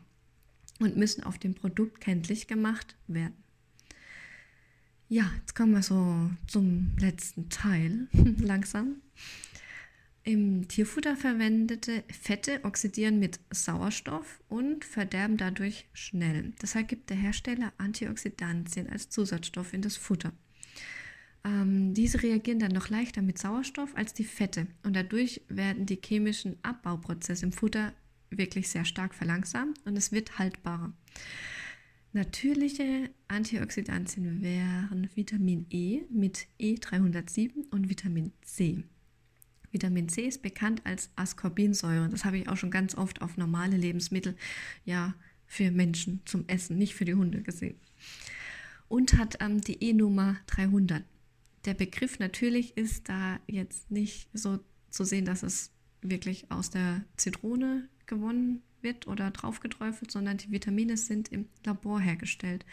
und 0.80 0.97
müssen 0.97 1.24
auf 1.24 1.38
dem 1.38 1.56
Produkt 1.56 2.02
kenntlich 2.02 2.47
gemacht 2.47 2.95
werden. 3.08 3.36
Ja, 5.10 5.30
jetzt 5.39 5.56
kommen 5.56 5.74
wir 5.74 5.84
so 5.84 6.32
zum 6.47 6.95
letzten 6.97 7.50
Teil 7.50 8.08
langsam. 8.39 9.02
Im 10.24 10.67
Tierfutter 10.67 11.17
verwendete 11.17 12.04
Fette 12.08 12.63
oxidieren 12.63 13.19
mit 13.19 13.39
Sauerstoff 13.50 14.41
und 14.50 14.86
verderben 14.86 15.36
dadurch 15.36 15.89
schnell. 15.93 16.54
Deshalb 16.62 16.88
gibt 16.88 17.10
der 17.10 17.17
Hersteller 17.17 17.74
Antioxidantien 17.80 18.88
als 18.88 19.10
Zusatzstoff 19.10 19.74
in 19.74 19.82
das 19.82 19.97
Futter. 19.97 20.32
Ähm, 21.43 21.93
diese 21.93 22.21
reagieren 22.21 22.60
dann 22.60 22.71
noch 22.71 22.89
leichter 22.89 23.21
mit 23.21 23.38
Sauerstoff 23.38 23.95
als 23.95 24.13
die 24.13 24.23
Fette 24.23 24.67
und 24.84 24.95
dadurch 24.95 25.41
werden 25.47 25.86
die 25.86 25.99
chemischen 26.04 26.58
Abbauprozesse 26.62 27.45
im 27.45 27.51
Futter 27.51 27.93
wirklich 28.30 28.69
sehr 28.69 28.86
stark 28.86 29.13
verlangsamt 29.13 29.80
und 29.86 29.97
es 29.97 30.12
wird 30.12 30.38
haltbarer. 30.38 30.93
Natürliche 32.13 33.10
Antioxidantien 33.27 34.41
wären 34.41 35.10
Vitamin 35.15 35.65
E 35.69 36.01
mit 36.10 36.47
E307 36.60 37.69
und 37.71 37.89
Vitamin 37.89 38.34
C. 38.41 38.84
Vitamin 39.71 40.10
C 40.10 40.27
ist 40.27 40.41
bekannt 40.41 40.82
als 40.84 41.10
Ascorbinsäure. 41.15 42.10
Das 42.10 42.25
habe 42.25 42.38
ich 42.38 42.49
auch 42.49 42.58
schon 42.58 42.71
ganz 42.71 42.95
oft 42.95 43.21
auf 43.21 43.38
normale 43.38 43.77
Lebensmittel, 43.77 44.36
ja, 44.84 45.15
für 45.47 45.71
Menschen 45.71 46.21
zum 46.25 46.45
Essen, 46.47 46.77
nicht 46.77 46.95
für 46.95 47.06
die 47.06 47.15
Hunde 47.15 47.41
gesehen. 47.41 47.75
Und 48.89 49.17
hat 49.17 49.38
ähm, 49.39 49.62
die 49.62 49.82
E-Nummer 49.82 50.36
300 50.47 51.04
der 51.65 51.74
Begriff 51.74 52.19
natürlich 52.19 52.76
ist 52.78 53.10
da 53.10 53.39
jetzt 53.47 53.91
nicht 53.91 54.30
so 54.34 54.60
zu 54.89 55.04
sehen, 55.04 55.26
dass 55.26 55.43
es 55.43 55.71
wirklich 56.02 56.52
aus 56.52 56.69
der 56.69 57.04
Zitrone 57.17 57.88
gewonnen 58.06 58.62
wird 58.82 59.08
oder 59.08 59.30
draufgeträufelt, 59.32 60.12
sondern 60.12 60.38
die 60.38 60.52
Vitamine 60.52 60.97
sind 60.97 61.32
im 61.32 61.47
Labor 61.63 62.00
hergestellt 62.00 62.65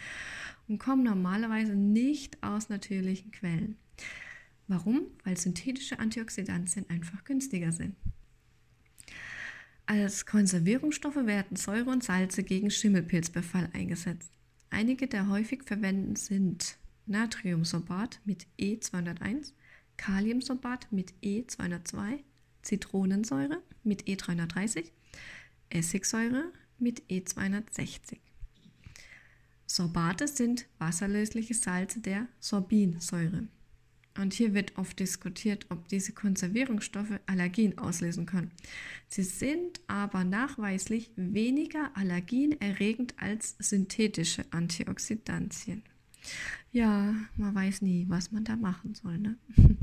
und 0.67 0.79
kommen 0.79 1.05
normalerweise 1.05 1.75
nicht 1.75 2.43
aus 2.43 2.71
natürlichen 2.71 3.31
Quellen. 3.31 3.77
Warum? 4.67 5.03
Weil 5.25 5.37
synthetische 5.37 5.99
Antioxidantien 5.99 6.89
einfach 6.89 7.25
günstiger 7.25 7.73
sind. 7.73 7.95
Als 9.87 10.27
Konservierungsstoffe 10.27 11.25
werden 11.25 11.57
Säure 11.57 11.91
und 11.91 12.05
Salze 12.05 12.43
gegen 12.43 12.71
Schimmelpilzbefall 12.71 13.71
eingesetzt. 13.73 14.31
Einige 14.69 15.07
der 15.07 15.29
häufig 15.29 15.63
verwendeten 15.65 16.17
sind 16.17 16.77
Natriumsorbat 17.09 18.21
mit 18.25 18.47
E201, 18.59 19.53
Kaliumsorbat 19.97 20.93
mit 20.93 21.13
E202, 21.23 22.21
Zitronensäure 22.63 23.63
mit 23.83 24.05
E330, 24.05 24.91
Essigsäure 25.71 26.53
mit 26.79 27.03
E260. 27.11 28.19
Sorbate 29.67 30.29
sind 30.29 30.67
wasserlösliche 30.79 31.55
Salze 31.55 32.01
der 32.01 32.27
Sorbinsäure. 32.41 33.49
Und 34.19 34.35
hier 34.35 34.53
wird 34.53 34.77
oft 34.77 34.99
diskutiert, 34.99 35.67
ob 35.69 35.87
diese 35.89 36.13
Konservierungsstoffe 36.13 37.21
Allergien 37.27 37.79
auslösen 37.79 38.27
können. 38.27 38.51
Sie 39.07 39.23
sind 39.23 39.81
aber 39.87 40.25
nachweislich 40.25 41.13
weniger 41.15 41.97
allergienerregend 41.97 43.15
als 43.19 43.55
synthetische 43.61 44.45
Antioxidantien. 44.51 45.83
Ja, 46.73 47.15
man 47.37 47.55
weiß 47.55 47.83
nie, 47.83 48.07
was 48.09 48.33
man 48.33 48.45
da 48.45 48.57
machen 48.57 48.95
soll. 48.95 49.19
Ne? 49.19 49.39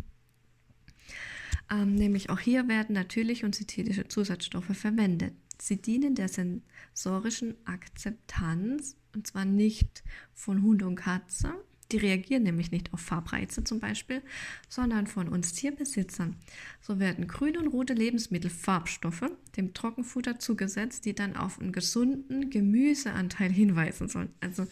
ähm, 1.72 1.96
nämlich 1.96 2.30
auch 2.30 2.40
hier 2.40 2.68
werden 2.68 2.94
natürliche 2.94 3.46
und 3.46 3.56
synthetische 3.56 4.08
Zusatzstoffe 4.08 4.76
verwendet. 4.78 5.34
Sie 5.62 5.82
dienen 5.82 6.16
der 6.16 6.28
sensorischen 6.28 7.56
Akzeptanz 7.66 8.98
und 9.14 9.26
zwar 9.26 9.46
nicht 9.46 10.04
von 10.34 10.62
Hund 10.62 10.84
und 10.84 10.96
Katze, 10.96 11.54
die 11.92 11.98
reagieren 11.98 12.44
nämlich 12.44 12.72
nicht 12.72 12.94
auf 12.94 13.00
Farbreize 13.00 13.64
zum 13.64 13.80
Beispiel, 13.80 14.22
sondern 14.68 15.08
von 15.08 15.28
uns 15.28 15.54
Tierbesitzern. 15.54 16.36
So 16.82 17.00
werden 17.00 17.28
grüne 17.28 17.60
und 17.60 17.68
rote 17.68 17.94
Lebensmittelfarbstoffe 17.94 19.30
dem 19.56 19.74
Trockenfutter 19.74 20.40
zugesetzt, 20.40 21.06
die 21.06 21.14
dann 21.14 21.36
auf 21.36 21.60
einen 21.60 21.72
gesunden 21.72 22.50
Gemüseanteil 22.50 23.52
hinweisen 23.52 24.08
sollen. 24.08 24.34
Also 24.40 24.68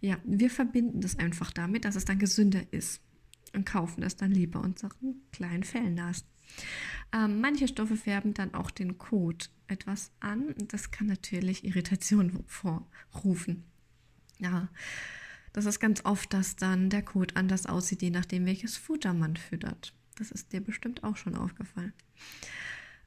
ja, 0.00 0.18
wir 0.24 0.50
verbinden 0.50 1.00
das 1.00 1.18
einfach 1.18 1.52
damit, 1.52 1.84
dass 1.84 1.96
es 1.96 2.04
dann 2.04 2.18
gesünder 2.18 2.62
ist 2.70 3.00
und 3.54 3.64
kaufen 3.64 4.02
das 4.02 4.16
dann 4.16 4.30
lieber 4.30 4.60
unseren 4.60 5.22
kleinen 5.32 5.64
Fellnasen. 5.64 6.26
Ähm, 7.12 7.40
manche 7.40 7.68
Stoffe 7.68 7.96
färben 7.96 8.34
dann 8.34 8.54
auch 8.54 8.70
den 8.70 8.98
Kot 8.98 9.50
etwas 9.66 10.12
an. 10.20 10.54
Das 10.68 10.90
kann 10.90 11.06
natürlich 11.06 11.64
Irritation 11.64 12.44
vorrufen. 12.46 13.64
Ja, 14.38 14.68
das 15.58 15.66
ist 15.66 15.80
ganz 15.80 16.04
oft, 16.04 16.32
dass 16.32 16.54
dann 16.54 16.88
der 16.88 17.02
Kot 17.02 17.36
anders 17.36 17.66
aussieht, 17.66 18.02
je 18.02 18.10
nachdem, 18.10 18.46
welches 18.46 18.76
Futter 18.76 19.12
man 19.12 19.36
füttert. 19.36 19.92
Das 20.16 20.30
ist 20.30 20.52
dir 20.52 20.60
bestimmt 20.60 21.02
auch 21.02 21.16
schon 21.16 21.34
aufgefallen. 21.34 21.92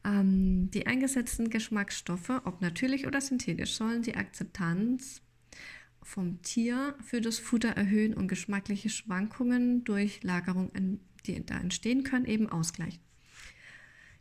Ähm, 0.04 0.70
die 0.72 0.86
eingesetzten 0.86 1.50
Geschmacksstoffe, 1.50 2.42
ob 2.44 2.62
natürlich 2.62 3.08
oder 3.08 3.22
synthetisch, 3.22 3.74
sollen 3.74 4.02
die 4.02 4.16
Akzeptanz 4.16 5.22
vom 6.04 6.42
Tier 6.42 6.96
für 7.02 7.22
das 7.22 7.40
Futter 7.40 7.70
erhöhen 7.70 8.14
und 8.14 8.28
geschmackliche 8.28 8.90
Schwankungen 8.90 9.86
durch 9.86 10.22
Lagerung, 10.24 10.72
die 11.26 11.46
da 11.46 11.58
entstehen 11.58 12.04
können, 12.04 12.26
eben 12.26 12.50
ausgleichen. 12.50 13.00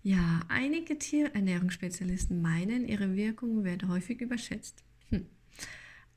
Ja, 0.03 0.41
einige 0.49 0.99
Tierernährungsspezialisten 0.99 2.41
meinen, 2.41 2.87
ihre 2.87 3.17
Wirkung 3.17 3.65
werde 3.65 3.89
häufig 3.89 4.21
überschätzt. 4.21 4.85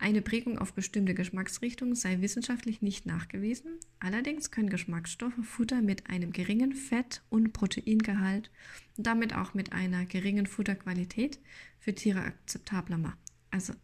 Eine 0.03 0.21
Prägung 0.21 0.59
auf 0.59 0.73
bestimmte 0.73 1.13
Geschmacksrichtungen 1.13 1.95
sei 1.95 2.19
wissenschaftlich 2.19 2.81
nicht 2.81 3.05
nachgewiesen. 3.05 3.79
Allerdings 3.99 4.51
können 4.51 4.69
Geschmacksstoffe 4.69 5.31
Futter 5.43 5.81
mit 5.81 6.09
einem 6.09 6.33
geringen 6.33 6.73
Fett- 6.73 7.21
und 7.29 7.53
Proteingehalt 7.53 8.51
und 8.97 9.07
damit 9.07 9.33
auch 9.33 9.53
mit 9.53 9.71
einer 9.71 10.05
geringen 10.05 10.45
Futterqualität 10.45 11.39
für 11.79 11.95
Tiere 11.95 12.19
akzeptabler 12.19 12.97
machen. 12.97 13.17
Also 13.49 13.75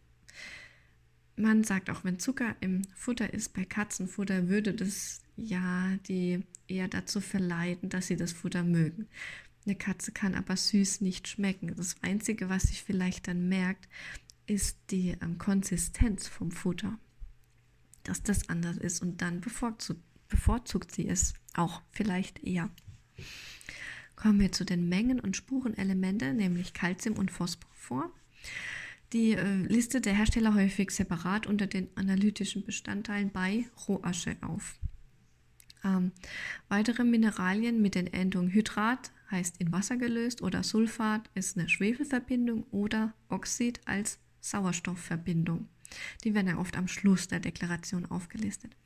man 1.36 1.64
sagt 1.64 1.88
auch, 1.88 2.04
wenn 2.04 2.18
Zucker 2.18 2.54
im 2.60 2.82
Futter 2.94 3.32
ist, 3.32 3.54
bei 3.54 3.64
Katzenfutter, 3.64 4.50
würde 4.50 4.74
das 4.74 5.22
ja 5.38 5.96
die 6.06 6.42
eher 6.68 6.88
dazu 6.88 7.22
verleiten, 7.22 7.88
dass 7.88 8.08
sie 8.08 8.16
das 8.16 8.32
Futter 8.32 8.62
mögen. 8.62 9.08
Eine 9.64 9.74
Katze 9.74 10.12
kann 10.12 10.34
aber 10.34 10.58
süß 10.58 11.00
nicht 11.00 11.28
schmecken. 11.28 11.74
Das 11.74 11.96
Einzige, 12.02 12.50
was 12.50 12.64
sich 12.64 12.82
vielleicht 12.82 13.26
dann 13.26 13.48
merkt, 13.48 13.88
ist 14.50 14.78
die 14.90 15.16
ähm, 15.22 15.38
Konsistenz 15.38 16.26
vom 16.26 16.50
Futter, 16.50 16.98
dass 18.02 18.24
das 18.24 18.48
anders 18.48 18.76
ist 18.76 19.00
und 19.00 19.22
dann 19.22 19.40
bevorzugt, 19.40 20.02
bevorzugt 20.26 20.90
sie 20.90 21.08
es 21.08 21.34
auch 21.54 21.82
vielleicht 21.92 22.42
eher. 22.42 22.68
Kommen 24.16 24.40
wir 24.40 24.50
zu 24.50 24.64
den 24.64 24.88
Mengen 24.88 25.20
und 25.20 25.36
Spurenelemente, 25.36 26.34
nämlich 26.34 26.74
Calcium 26.74 27.16
und 27.16 27.30
Phosphor. 27.30 28.12
Die 29.12 29.32
äh, 29.34 29.62
Liste 29.62 30.00
der 30.00 30.14
Hersteller 30.14 30.54
häufig 30.54 30.90
separat 30.90 31.46
unter 31.46 31.68
den 31.68 31.88
analytischen 31.96 32.64
Bestandteilen 32.64 33.30
bei 33.30 33.66
Rohasche 33.86 34.36
auf. 34.40 34.80
Ähm, 35.84 36.10
weitere 36.68 37.04
Mineralien 37.04 37.80
mit 37.80 37.94
den 37.94 38.08
Endungen 38.08 38.52
Hydrat 38.52 39.12
heißt 39.30 39.60
in 39.60 39.70
Wasser 39.70 39.96
gelöst 39.96 40.42
oder 40.42 40.64
Sulfat 40.64 41.30
ist 41.34 41.56
eine 41.56 41.68
Schwefelverbindung 41.68 42.64
oder 42.72 43.14
Oxid 43.28 43.80
als 43.84 44.18
Sauerstoffverbindung. 44.40 45.68
Die 46.24 46.34
werden 46.34 46.48
ja 46.48 46.58
oft 46.58 46.76
am 46.76 46.88
Schluss 46.88 47.28
der 47.28 47.40
Deklaration 47.40 48.06
aufgelistet. 48.06 48.76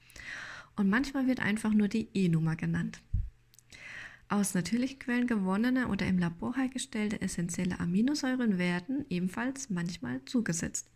Und 0.77 0.89
manchmal 0.89 1.27
wird 1.27 1.41
einfach 1.41 1.73
nur 1.73 1.89
die 1.89 2.09
E-Nummer 2.15 2.57
genannt. 2.57 3.01
Aus 4.29 4.55
natürlichen 4.55 4.99
Quellen 4.99 5.27
gewonnene 5.27 5.89
oder 5.89 6.07
im 6.07 6.19
Labor 6.19 6.57
hergestellte 6.57 7.21
essentielle 7.21 7.79
Aminosäuren 7.79 8.59
werden 8.59 9.05
ebenfalls 9.11 9.71
manchmal 9.71 10.25
zugesetzt, 10.25 10.91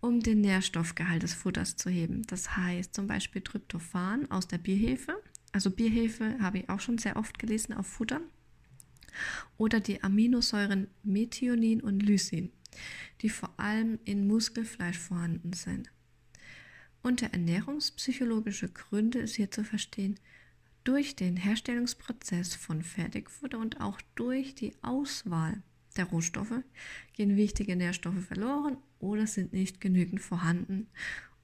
um 0.00 0.20
den 0.20 0.40
Nährstoffgehalt 0.40 1.22
des 1.22 1.34
Futters 1.34 1.76
zu 1.76 1.90
heben. 1.90 2.22
Das 2.28 2.56
heißt 2.56 2.94
zum 2.94 3.08
Beispiel 3.08 3.42
Tryptophan 3.42 4.30
aus 4.30 4.46
der 4.46 4.58
Bierhefe. 4.58 5.20
Also 5.50 5.70
Bierhefe 5.70 6.38
habe 6.40 6.58
ich 6.58 6.68
auch 6.70 6.80
schon 6.80 6.98
sehr 6.98 7.16
oft 7.16 7.38
gelesen 7.38 7.74
auf 7.74 7.86
Futter. 7.86 8.20
Oder 9.58 9.80
die 9.80 10.02
Aminosäuren 10.02 10.86
Methionin 11.02 11.82
und 11.82 12.00
Lysin 12.00 12.52
die 13.20 13.28
vor 13.28 13.58
allem 13.58 13.98
in 14.04 14.26
Muskelfleisch 14.26 14.98
vorhanden 14.98 15.52
sind. 15.52 15.90
Unter 17.02 17.26
ernährungspsychologische 17.26 18.68
Gründe 18.68 19.18
ist 19.20 19.36
hier 19.36 19.50
zu 19.50 19.64
verstehen, 19.64 20.18
durch 20.84 21.14
den 21.14 21.36
Herstellungsprozess 21.36 22.54
von 22.54 22.82
Fertigfutter 22.82 23.58
und 23.58 23.80
auch 23.80 24.00
durch 24.14 24.54
die 24.54 24.74
Auswahl 24.82 25.62
der 25.96 26.06
Rohstoffe 26.06 26.62
gehen 27.12 27.36
wichtige 27.36 27.76
Nährstoffe 27.76 28.24
verloren 28.24 28.78
oder 28.98 29.26
sind 29.26 29.52
nicht 29.52 29.80
genügend 29.80 30.20
vorhanden 30.20 30.88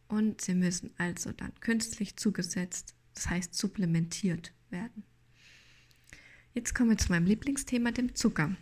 und 0.08 0.40
sie 0.40 0.54
müssen 0.54 0.90
also 0.96 1.32
dann 1.32 1.52
künstlich 1.60 2.16
zugesetzt, 2.16 2.94
das 3.14 3.28
heißt 3.28 3.54
supplementiert 3.54 4.52
werden. 4.70 5.04
Jetzt 6.54 6.74
kommen 6.74 6.90
wir 6.90 6.98
zu 6.98 7.12
meinem 7.12 7.26
Lieblingsthema, 7.26 7.92
dem 7.92 8.14
Zucker. 8.14 8.56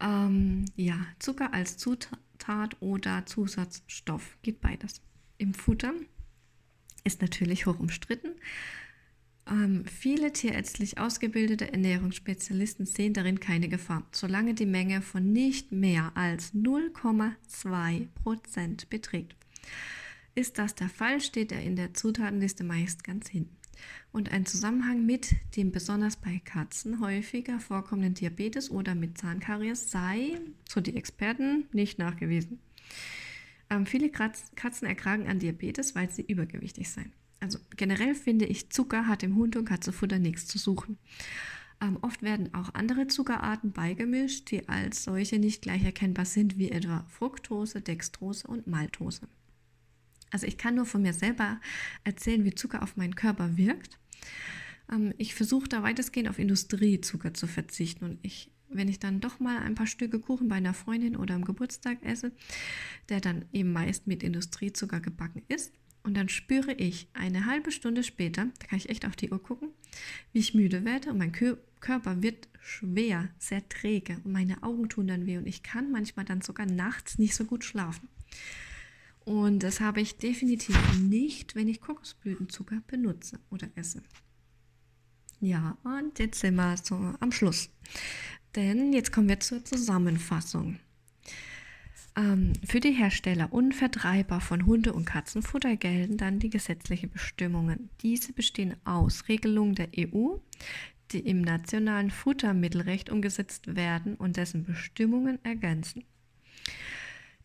Ähm, 0.00 0.66
ja, 0.76 1.06
Zucker 1.18 1.52
als 1.54 1.78
Zutat 1.78 2.76
oder 2.80 3.24
Zusatzstoff 3.26 4.36
geht 4.42 4.60
beides. 4.60 5.00
Im 5.38 5.54
Futter 5.54 5.92
ist 7.04 7.22
natürlich 7.22 7.66
hoch 7.66 7.78
umstritten. 7.78 8.34
Ähm, 9.48 9.84
viele 9.84 10.32
tierärztlich 10.32 10.98
ausgebildete 10.98 11.72
Ernährungsspezialisten 11.72 12.84
sehen 12.84 13.14
darin 13.14 13.38
keine 13.38 13.68
Gefahr, 13.68 14.02
solange 14.10 14.54
die 14.54 14.66
Menge 14.66 15.02
von 15.02 15.32
nicht 15.32 15.70
mehr 15.70 16.10
als 16.16 16.52
0,2% 16.52 18.88
beträgt. 18.88 19.36
Ist 20.34 20.58
das 20.58 20.74
der 20.74 20.88
Fall, 20.88 21.20
steht 21.20 21.52
er 21.52 21.62
in 21.62 21.76
der 21.76 21.94
Zutatenliste 21.94 22.64
meist 22.64 23.04
ganz 23.04 23.28
hinten 23.28 23.56
und 24.12 24.32
ein 24.32 24.46
Zusammenhang 24.46 25.04
mit 25.04 25.34
dem 25.56 25.72
besonders 25.72 26.16
bei 26.16 26.40
Katzen 26.44 27.00
häufiger 27.00 27.60
vorkommenden 27.60 28.14
Diabetes 28.14 28.70
oder 28.70 28.94
mit 28.94 29.18
Zahnkaries 29.18 29.90
sei, 29.90 30.40
so 30.68 30.80
die 30.80 30.96
Experten, 30.96 31.66
nicht 31.72 31.98
nachgewiesen. 31.98 32.58
Ähm, 33.70 33.86
viele 33.86 34.10
Katzen 34.10 34.86
erkranken 34.86 35.28
an 35.28 35.38
Diabetes, 35.38 35.94
weil 35.94 36.10
sie 36.10 36.22
übergewichtig 36.22 36.88
seien. 36.88 37.12
Also 37.40 37.58
generell 37.76 38.14
finde 38.14 38.46
ich, 38.46 38.70
Zucker 38.70 39.06
hat 39.06 39.22
im 39.22 39.36
Hund- 39.36 39.56
und 39.56 39.66
Katzenfutter 39.66 40.18
nichts 40.18 40.46
zu 40.46 40.58
suchen. 40.58 40.98
Ähm, 41.80 41.98
oft 42.00 42.22
werden 42.22 42.54
auch 42.54 42.72
andere 42.74 43.06
Zuckerarten 43.06 43.72
beigemischt, 43.72 44.50
die 44.50 44.68
als 44.68 45.04
solche 45.04 45.38
nicht 45.38 45.62
gleich 45.62 45.84
erkennbar 45.84 46.24
sind, 46.24 46.58
wie 46.58 46.70
etwa 46.70 47.04
Fructose, 47.08 47.82
Dextrose 47.82 48.46
und 48.46 48.66
Maltose. 48.66 49.28
Also 50.30 50.46
ich 50.46 50.58
kann 50.58 50.74
nur 50.74 50.86
von 50.86 51.02
mir 51.02 51.12
selber 51.12 51.60
erzählen, 52.04 52.44
wie 52.44 52.54
Zucker 52.54 52.82
auf 52.82 52.96
meinen 52.96 53.14
Körper 53.14 53.56
wirkt. 53.56 53.98
Ähm, 54.90 55.14
ich 55.18 55.34
versuche 55.34 55.68
da 55.68 55.82
weitestgehend 55.82 56.28
auf 56.28 56.38
Industriezucker 56.38 57.34
zu 57.34 57.46
verzichten 57.46 58.04
und 58.04 58.18
ich 58.22 58.50
wenn 58.68 58.88
ich 58.88 58.98
dann 58.98 59.20
doch 59.20 59.40
mal 59.40 59.58
ein 59.58 59.74
paar 59.74 59.86
Stücke 59.86 60.18
Kuchen 60.18 60.48
bei 60.48 60.56
einer 60.56 60.74
Freundin 60.74 61.16
oder 61.16 61.34
am 61.34 61.44
Geburtstag 61.44 62.02
esse, 62.02 62.32
der 63.08 63.20
dann 63.20 63.44
eben 63.52 63.72
meist 63.72 64.06
mit 64.06 64.22
Industriezucker 64.22 65.00
gebacken 65.00 65.42
ist 65.48 65.72
Und 66.02 66.14
dann 66.14 66.28
spüre 66.28 66.72
ich 66.72 67.08
eine 67.14 67.46
halbe 67.46 67.70
Stunde 67.70 68.02
später, 68.02 68.48
da 68.58 68.66
kann 68.66 68.78
ich 68.78 68.88
echt 68.88 69.06
auf 69.06 69.16
die 69.16 69.30
Uhr 69.30 69.42
gucken, 69.42 69.70
wie 70.32 70.38
ich 70.38 70.54
müde 70.54 70.84
werde 70.84 71.10
und 71.10 71.18
mein 71.18 71.32
Körper 71.32 72.22
wird 72.22 72.48
schwer, 72.60 73.28
sehr 73.38 73.68
träge 73.68 74.20
und 74.24 74.32
meine 74.32 74.62
Augen 74.62 74.88
tun 74.88 75.08
dann 75.08 75.26
weh 75.26 75.38
und 75.38 75.46
ich 75.46 75.62
kann 75.62 75.90
manchmal 75.90 76.24
dann 76.24 76.42
sogar 76.42 76.66
nachts 76.66 77.18
nicht 77.18 77.34
so 77.34 77.44
gut 77.44 77.64
schlafen. 77.64 78.08
Und 79.26 79.64
das 79.64 79.80
habe 79.80 80.00
ich 80.00 80.18
definitiv 80.18 80.78
nicht, 81.00 81.56
wenn 81.56 81.66
ich 81.66 81.80
Kokosblütenzucker 81.80 82.80
benutze 82.86 83.40
oder 83.50 83.68
esse. 83.74 84.00
Ja, 85.40 85.76
und 85.82 86.20
jetzt 86.20 86.38
sind 86.40 86.54
wir 86.54 86.76
so 86.76 86.94
am 87.18 87.32
Schluss. 87.32 87.68
Denn 88.54 88.92
jetzt 88.92 89.10
kommen 89.10 89.28
wir 89.28 89.40
zur 89.40 89.64
Zusammenfassung. 89.64 90.78
Ähm, 92.16 92.52
für 92.64 92.78
die 92.78 92.92
Hersteller 92.92 93.52
und 93.52 93.74
Vertreiber 93.74 94.40
von 94.40 94.64
Hunde- 94.64 94.92
und 94.92 95.06
Katzenfutter 95.06 95.76
gelten 95.76 96.18
dann 96.18 96.38
die 96.38 96.48
gesetzlichen 96.48 97.10
Bestimmungen. 97.10 97.90
Diese 98.02 98.32
bestehen 98.32 98.76
aus 98.84 99.26
Regelungen 99.28 99.74
der 99.74 99.88
EU, 99.98 100.36
die 101.10 101.18
im 101.18 101.40
nationalen 101.42 102.12
Futtermittelrecht 102.12 103.10
umgesetzt 103.10 103.74
werden 103.74 104.14
und 104.14 104.36
dessen 104.36 104.62
Bestimmungen 104.62 105.44
ergänzen. 105.44 106.04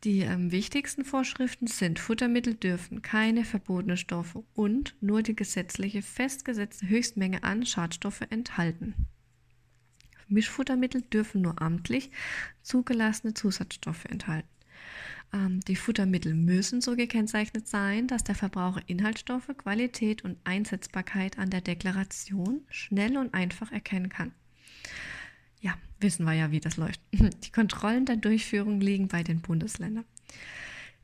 Die 0.03 0.21
ähm, 0.21 0.51
wichtigsten 0.51 1.05
Vorschriften 1.05 1.67
sind, 1.67 1.99
Futtermittel 1.99 2.55
dürfen 2.55 3.03
keine 3.03 3.45
verbotenen 3.45 3.97
Stoffe 3.97 4.43
und 4.55 4.95
nur 4.99 5.21
die 5.21 5.35
gesetzliche 5.35 6.01
festgesetzte 6.01 6.89
Höchstmenge 6.89 7.43
an 7.43 7.67
Schadstoffe 7.67 8.21
enthalten. 8.31 8.95
Mischfuttermittel 10.27 11.01
dürfen 11.01 11.41
nur 11.41 11.61
amtlich 11.61 12.09
zugelassene 12.63 13.35
Zusatzstoffe 13.35 14.05
enthalten. 14.05 14.49
Ähm, 15.33 15.59
die 15.61 15.75
Futtermittel 15.75 16.33
müssen 16.33 16.81
so 16.81 16.95
gekennzeichnet 16.95 17.67
sein, 17.67 18.07
dass 18.07 18.23
der 18.23 18.35
Verbraucher 18.35 18.81
Inhaltsstoffe, 18.87 19.51
Qualität 19.55 20.23
und 20.23 20.39
Einsetzbarkeit 20.45 21.37
an 21.37 21.51
der 21.51 21.61
Deklaration 21.61 22.61
schnell 22.69 23.17
und 23.17 23.35
einfach 23.35 23.71
erkennen 23.71 24.09
kann. 24.09 24.33
Ja, 25.61 25.75
wissen 25.99 26.25
wir 26.25 26.33
ja, 26.33 26.51
wie 26.51 26.59
das 26.59 26.77
läuft. 26.77 26.99
Die 27.11 27.51
Kontrollen 27.51 28.05
der 28.05 28.17
Durchführung 28.17 28.81
liegen 28.81 29.07
bei 29.07 29.23
den 29.23 29.41
Bundesländern. 29.41 30.05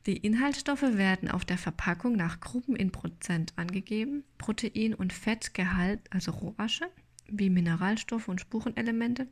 Die 0.06 0.18
Inhaltsstoffe 0.18 0.84
werden 0.84 1.30
auf 1.30 1.44
der 1.44 1.58
Verpackung 1.58 2.16
nach 2.16 2.40
Gruppen 2.40 2.76
in 2.76 2.92
Prozent 2.92 3.54
angegeben. 3.58 4.24
Protein- 4.38 4.94
und 4.94 5.14
Fettgehalt, 5.14 6.00
also 6.12 6.32
Rohasche, 6.32 6.90
wie 7.28 7.50
Mineralstoffe 7.50 8.30
und 8.30 8.40
Spurenelemente, 8.40 9.28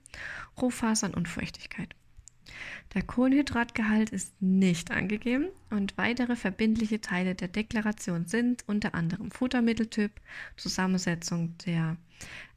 Rohfasern 0.62 1.14
und 1.14 1.30
Feuchtigkeit. 1.30 1.96
Der 2.94 3.04
Kohlenhydratgehalt 3.04 4.10
ist 4.10 4.42
nicht 4.42 4.92
angegeben 4.92 5.48
und 5.70 5.98
weitere 5.98 6.36
verbindliche 6.36 7.02
Teile 7.02 7.36
der 7.36 7.48
Deklaration 7.48 8.26
sind 8.26 8.64
unter 8.68 8.96
anderem 8.96 9.32
Futtermitteltyp, 9.32 10.12
Zusammensetzung 10.56 11.58
der 11.66 11.98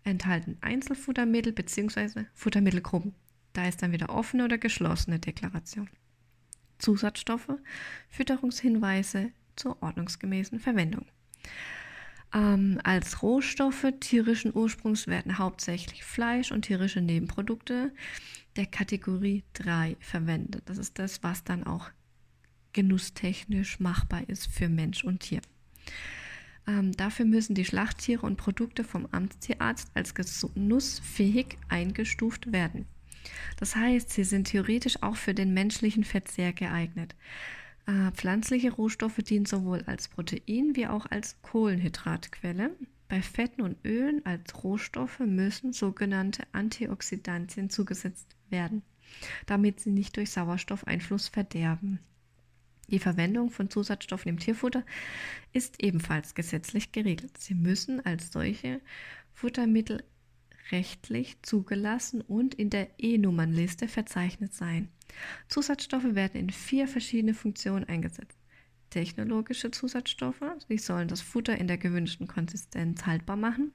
enthaltenen 0.04 0.58
Einzelfuttermittel 0.60 1.52
bzw. 1.52 2.24
Futtermittelgruppen. 2.34 3.14
Da 3.52 3.66
ist 3.66 3.82
dann 3.82 3.92
wieder 3.92 4.10
offene 4.10 4.44
oder 4.44 4.58
geschlossene 4.58 5.18
Deklaration. 5.18 5.88
Zusatzstoffe, 6.78 7.50
Fütterungshinweise 8.08 9.32
zur 9.56 9.82
ordnungsgemäßen 9.82 10.60
Verwendung. 10.60 11.06
Ähm, 12.32 12.78
als 12.84 13.22
Rohstoffe 13.22 13.86
tierischen 14.00 14.54
Ursprungs 14.54 15.06
werden 15.06 15.38
hauptsächlich 15.38 16.04
Fleisch 16.04 16.52
und 16.52 16.62
tierische 16.62 17.00
Nebenprodukte 17.00 17.92
der 18.58 18.66
Kategorie 18.66 19.44
3 19.54 19.96
verwendet. 20.00 20.62
Das 20.66 20.78
ist 20.78 20.98
das, 20.98 21.22
was 21.22 21.44
dann 21.44 21.64
auch 21.64 21.90
genusstechnisch 22.72 23.80
machbar 23.80 24.28
ist 24.28 24.48
für 24.48 24.68
Mensch 24.68 25.04
und 25.04 25.20
Tier. 25.20 25.40
Ähm, 26.66 26.92
dafür 26.92 27.24
müssen 27.24 27.54
die 27.54 27.64
Schlachttiere 27.64 28.26
und 28.26 28.36
Produkte 28.36 28.84
vom 28.84 29.06
Amtstierarzt 29.06 29.90
als 29.94 30.12
genussfähig 30.14 31.56
eingestuft 31.68 32.52
werden. 32.52 32.86
Das 33.56 33.76
heißt, 33.76 34.10
sie 34.10 34.24
sind 34.24 34.48
theoretisch 34.48 35.02
auch 35.02 35.16
für 35.16 35.34
den 35.34 35.54
menschlichen 35.54 36.04
Verzehr 36.04 36.52
geeignet. 36.52 37.14
Äh, 37.86 38.10
pflanzliche 38.12 38.72
Rohstoffe 38.72 39.18
dienen 39.18 39.46
sowohl 39.46 39.82
als 39.86 40.08
Protein 40.08 40.74
wie 40.74 40.86
auch 40.86 41.06
als 41.06 41.40
Kohlenhydratquelle. 41.42 42.76
Bei 43.08 43.22
Fetten 43.22 43.62
und 43.62 43.78
Ölen 43.86 44.26
als 44.26 44.62
Rohstoffe 44.62 45.20
müssen 45.20 45.72
sogenannte 45.72 46.42
Antioxidantien 46.52 47.70
zugesetzt 47.70 48.37
werden, 48.50 48.82
damit 49.46 49.80
sie 49.80 49.90
nicht 49.90 50.16
durch 50.16 50.30
Sauerstoffeinfluss 50.30 51.28
verderben. 51.28 52.00
Die 52.90 52.98
Verwendung 52.98 53.50
von 53.50 53.68
Zusatzstoffen 53.68 54.30
im 54.30 54.38
Tierfutter 54.38 54.84
ist 55.52 55.82
ebenfalls 55.82 56.34
gesetzlich 56.34 56.90
geregelt. 56.90 57.36
Sie 57.36 57.54
müssen 57.54 58.04
als 58.04 58.32
solche 58.32 58.80
Futtermittel 59.34 60.02
rechtlich 60.72 61.36
zugelassen 61.42 62.22
und 62.22 62.54
in 62.54 62.70
der 62.70 62.88
E-Nummernliste 62.98 63.88
verzeichnet 63.88 64.54
sein. 64.54 64.88
Zusatzstoffe 65.48 66.14
werden 66.14 66.40
in 66.40 66.50
vier 66.50 66.88
verschiedene 66.88 67.34
Funktionen 67.34 67.84
eingesetzt. 67.84 68.38
Technologische 68.90 69.70
Zusatzstoffe, 69.70 70.42
sie 70.66 70.78
sollen 70.78 71.08
das 71.08 71.20
Futter 71.20 71.56
in 71.58 71.68
der 71.68 71.78
gewünschten 71.78 72.26
Konsistenz 72.26 73.04
haltbar 73.04 73.36
machen. 73.36 73.72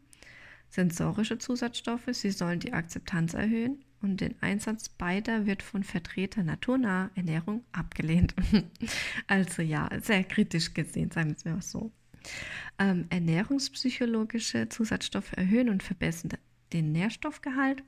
Sensorische 0.69 1.37
Zusatzstoffe, 1.37 2.09
sie 2.11 2.31
sollen 2.31 2.59
die 2.59 2.73
Akzeptanz 2.73 3.35
erhöhen 3.35 3.83
und 4.03 4.21
den 4.21 4.35
Einsatz 4.41 4.89
beider 4.89 5.45
wird 5.45 5.63
von 5.63 5.83
Vertretern 5.83 6.45
naturnaher 6.45 7.09
Ernährung 7.15 7.63
abgelehnt. 7.71 8.35
also 9.27 9.61
ja, 9.61 9.89
sehr 10.01 10.23
kritisch 10.23 10.73
gesehen, 10.73 11.11
sagen 11.11 11.35
wir 11.43 11.57
es 11.57 11.71
so. 11.71 11.91
Ähm, 12.79 13.05
ernährungspsychologische 13.09 14.69
Zusatzstoffe 14.69 15.33
erhöhen 15.33 15.69
und 15.69 15.83
verbessern 15.83 16.31
den 16.71 16.91
Nährstoffgehalt. 16.91 17.83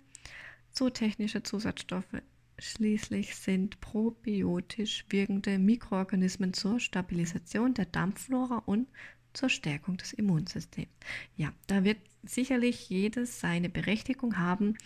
Zootechnische 0.72 1.44
Zusatzstoffe 1.44 2.22
schließlich 2.58 3.36
sind 3.36 3.80
probiotisch 3.82 5.06
wirkende 5.10 5.58
Mikroorganismen 5.60 6.54
zur 6.54 6.80
Stabilisation 6.80 7.74
der 7.74 7.86
Darmflora 7.86 8.60
und 8.66 8.88
zur 9.34 9.50
Stärkung 9.50 9.98
des 9.98 10.14
Immunsystems. 10.14 10.88
Ja, 11.36 11.52
da 11.68 11.84
wird 11.84 11.98
sicherlich 12.24 12.90
jedes 12.90 13.40
seine 13.40 13.70
Berechtigung 13.70 14.38
haben, 14.38 14.78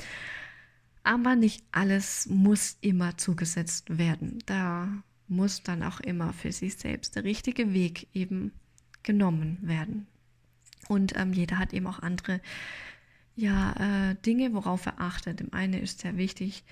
aber 1.04 1.36
nicht 1.36 1.64
alles 1.72 2.28
muss 2.28 2.78
immer 2.82 3.18
zugesetzt 3.18 3.98
werden. 3.98 4.40
Da 4.46 4.88
muss 5.28 5.64
dann 5.64 5.84
auch 5.84 6.00
immer 6.00 6.34
für 6.34 6.52
sich 6.52 6.76
selbst 6.76 7.16
der 7.16 7.24
richtige 7.24 7.74
Weg 7.74 8.08
eben 8.14 8.52
genommen 9.04 9.58
werden. 9.62 10.08
Und 10.88 11.16
ähm, 11.18 11.34
jeder 11.34 11.60
hat 11.60 11.74
eben 11.74 11.88
auch 11.88 12.00
andere 12.00 12.42
ja, 13.36 14.10
äh, 14.10 14.16
Dinge, 14.26 14.54
worauf 14.54 14.86
er 14.86 15.00
achtet. 15.00 15.40
Dem 15.40 15.54
einen 15.54 15.82
ist 15.82 16.00
sehr 16.00 16.18
wichtig, 16.18 16.64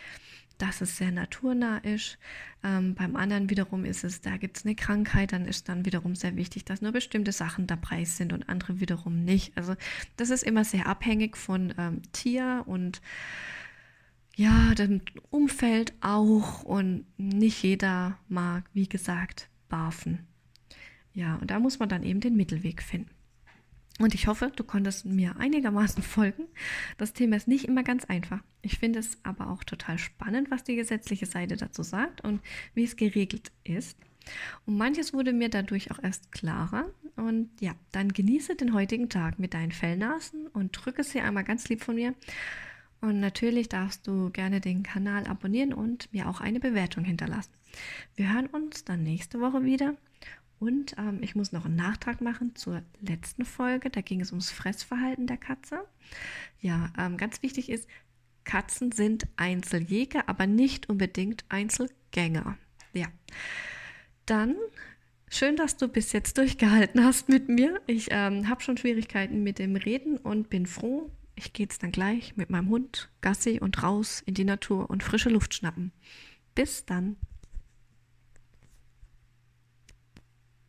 dass 0.57 0.81
es 0.81 0.97
sehr 0.97 1.11
naturnah 1.11 1.77
ist. 1.77 2.17
Ähm, 2.63 2.95
beim 2.95 3.15
anderen 3.15 3.49
wiederum 3.49 3.85
ist 3.85 4.03
es, 4.03 4.21
da 4.21 4.37
gibt 4.37 4.57
es 4.57 4.65
eine 4.65 4.75
Krankheit, 4.75 5.31
dann 5.31 5.45
ist 5.45 5.69
dann 5.69 5.85
wiederum 5.85 6.15
sehr 6.15 6.35
wichtig, 6.35 6.65
dass 6.65 6.81
nur 6.81 6.91
bestimmte 6.91 7.31
Sachen 7.31 7.67
dabei 7.67 8.05
sind 8.05 8.33
und 8.33 8.49
andere 8.49 8.79
wiederum 8.79 9.23
nicht. 9.23 9.55
Also 9.55 9.75
das 10.17 10.29
ist 10.29 10.43
immer 10.43 10.65
sehr 10.65 10.87
abhängig 10.87 11.37
von 11.37 11.73
ähm, 11.77 12.01
Tier 12.11 12.63
und 12.65 13.01
ja, 14.37 14.75
dem 14.75 15.01
Umfeld 15.31 15.93
auch 15.99 16.61
und 16.61 17.05
nicht 17.17 17.63
jeder 17.63 18.19
mag, 18.29 18.65
wie 18.71 18.87
gesagt, 18.87 19.49
barfen. 19.67 20.27
Ja, 21.13 21.37
und 21.37 21.49
da 21.49 21.59
muss 21.59 21.79
man 21.79 21.89
dann 21.89 22.03
eben 22.03 22.19
den 22.19 22.35
Mittelweg 22.35 22.83
finden. 22.83 23.09
Und 23.97 24.13
ich 24.13 24.27
hoffe, 24.27 24.51
du 24.55 24.63
konntest 24.63 25.05
mir 25.05 25.37
einigermaßen 25.37 26.03
folgen. 26.03 26.43
Das 26.99 27.13
Thema 27.13 27.35
ist 27.35 27.47
nicht 27.47 27.65
immer 27.65 27.81
ganz 27.81 28.05
einfach. 28.05 28.43
Ich 28.61 28.77
finde 28.77 28.99
es 28.99 29.17
aber 29.23 29.49
auch 29.49 29.63
total 29.63 29.97
spannend, 29.97 30.51
was 30.51 30.63
die 30.63 30.75
gesetzliche 30.75 31.25
Seite 31.25 31.57
dazu 31.57 31.81
sagt 31.81 32.21
und 32.21 32.39
wie 32.75 32.83
es 32.83 32.95
geregelt 32.95 33.51
ist. 33.63 33.97
Und 34.67 34.77
manches 34.77 35.13
wurde 35.13 35.33
mir 35.33 35.49
dadurch 35.49 35.89
auch 35.89 36.03
erst 36.03 36.31
klarer. 36.31 36.91
Und 37.15 37.49
ja, 37.59 37.73
dann 37.91 38.13
genieße 38.13 38.55
den 38.55 38.75
heutigen 38.75 39.09
Tag 39.09 39.39
mit 39.39 39.55
deinen 39.55 39.71
Fellnasen 39.71 40.45
und 40.45 40.73
drücke 40.73 41.03
sie 41.03 41.21
einmal 41.21 41.43
ganz 41.43 41.67
lieb 41.69 41.83
von 41.83 41.95
mir. 41.95 42.13
Und 43.01 43.19
natürlich 43.19 43.69
darfst 43.69 44.07
du 44.07 44.29
gerne 44.31 44.59
den 44.59 44.83
Kanal 44.83 45.27
abonnieren 45.27 45.73
und 45.73 46.11
mir 46.13 46.27
auch 46.27 46.41
eine 46.41 46.59
Bewertung 46.59 47.03
hinterlassen. 47.03 47.53
Wir 48.15 48.33
hören 48.33 48.47
uns 48.47 48.85
dann 48.85 49.03
nächste 49.03 49.39
Woche 49.39 49.63
wieder. 49.63 49.95
Und 50.59 50.95
ähm, 50.97 51.19
ich 51.21 51.35
muss 51.35 51.51
noch 51.51 51.65
einen 51.65 51.75
Nachtrag 51.75 52.21
machen 52.21 52.55
zur 52.55 52.81
letzten 53.01 53.45
Folge. 53.45 53.89
Da 53.89 54.01
ging 54.01 54.21
es 54.21 54.31
ums 54.31 54.49
Fressverhalten 54.49 55.27
der 55.27 55.37
Katze. 55.37 55.85
Ja, 56.61 56.91
ähm, 56.97 57.17
ganz 57.17 57.43
wichtig 57.43 57.69
ist, 57.69 57.87
Katzen 58.43 58.91
sind 58.91 59.27
Einzeljäger, 59.35 60.27
aber 60.27 60.47
nicht 60.47 60.89
unbedingt 60.89 61.45
Einzelgänger. 61.49 62.57
Ja. 62.93 63.07
Dann 64.25 64.55
schön, 65.29 65.57
dass 65.57 65.77
du 65.77 65.87
bis 65.87 66.11
jetzt 66.13 66.37
durchgehalten 66.37 67.03
hast 67.03 67.29
mit 67.29 67.49
mir. 67.49 67.79
Ich 67.85 68.07
ähm, 68.09 68.49
habe 68.49 68.61
schon 68.61 68.77
Schwierigkeiten 68.77 69.43
mit 69.43 69.59
dem 69.59 69.75
Reden 69.75 70.17
und 70.17 70.49
bin 70.49 70.65
froh. 70.65 71.11
Ich 71.39 71.53
gehe 71.53 71.65
jetzt 71.65 71.83
dann 71.83 71.91
gleich 71.91 72.35
mit 72.35 72.49
meinem 72.49 72.69
Hund 72.69 73.11
Gassi 73.21 73.59
und 73.61 73.83
raus 73.83 74.23
in 74.25 74.33
die 74.33 74.43
Natur 74.43 74.89
und 74.89 75.03
frische 75.03 75.29
Luft 75.29 75.53
schnappen. 75.53 75.91
Bis 76.55 76.83
dann. 76.85 77.15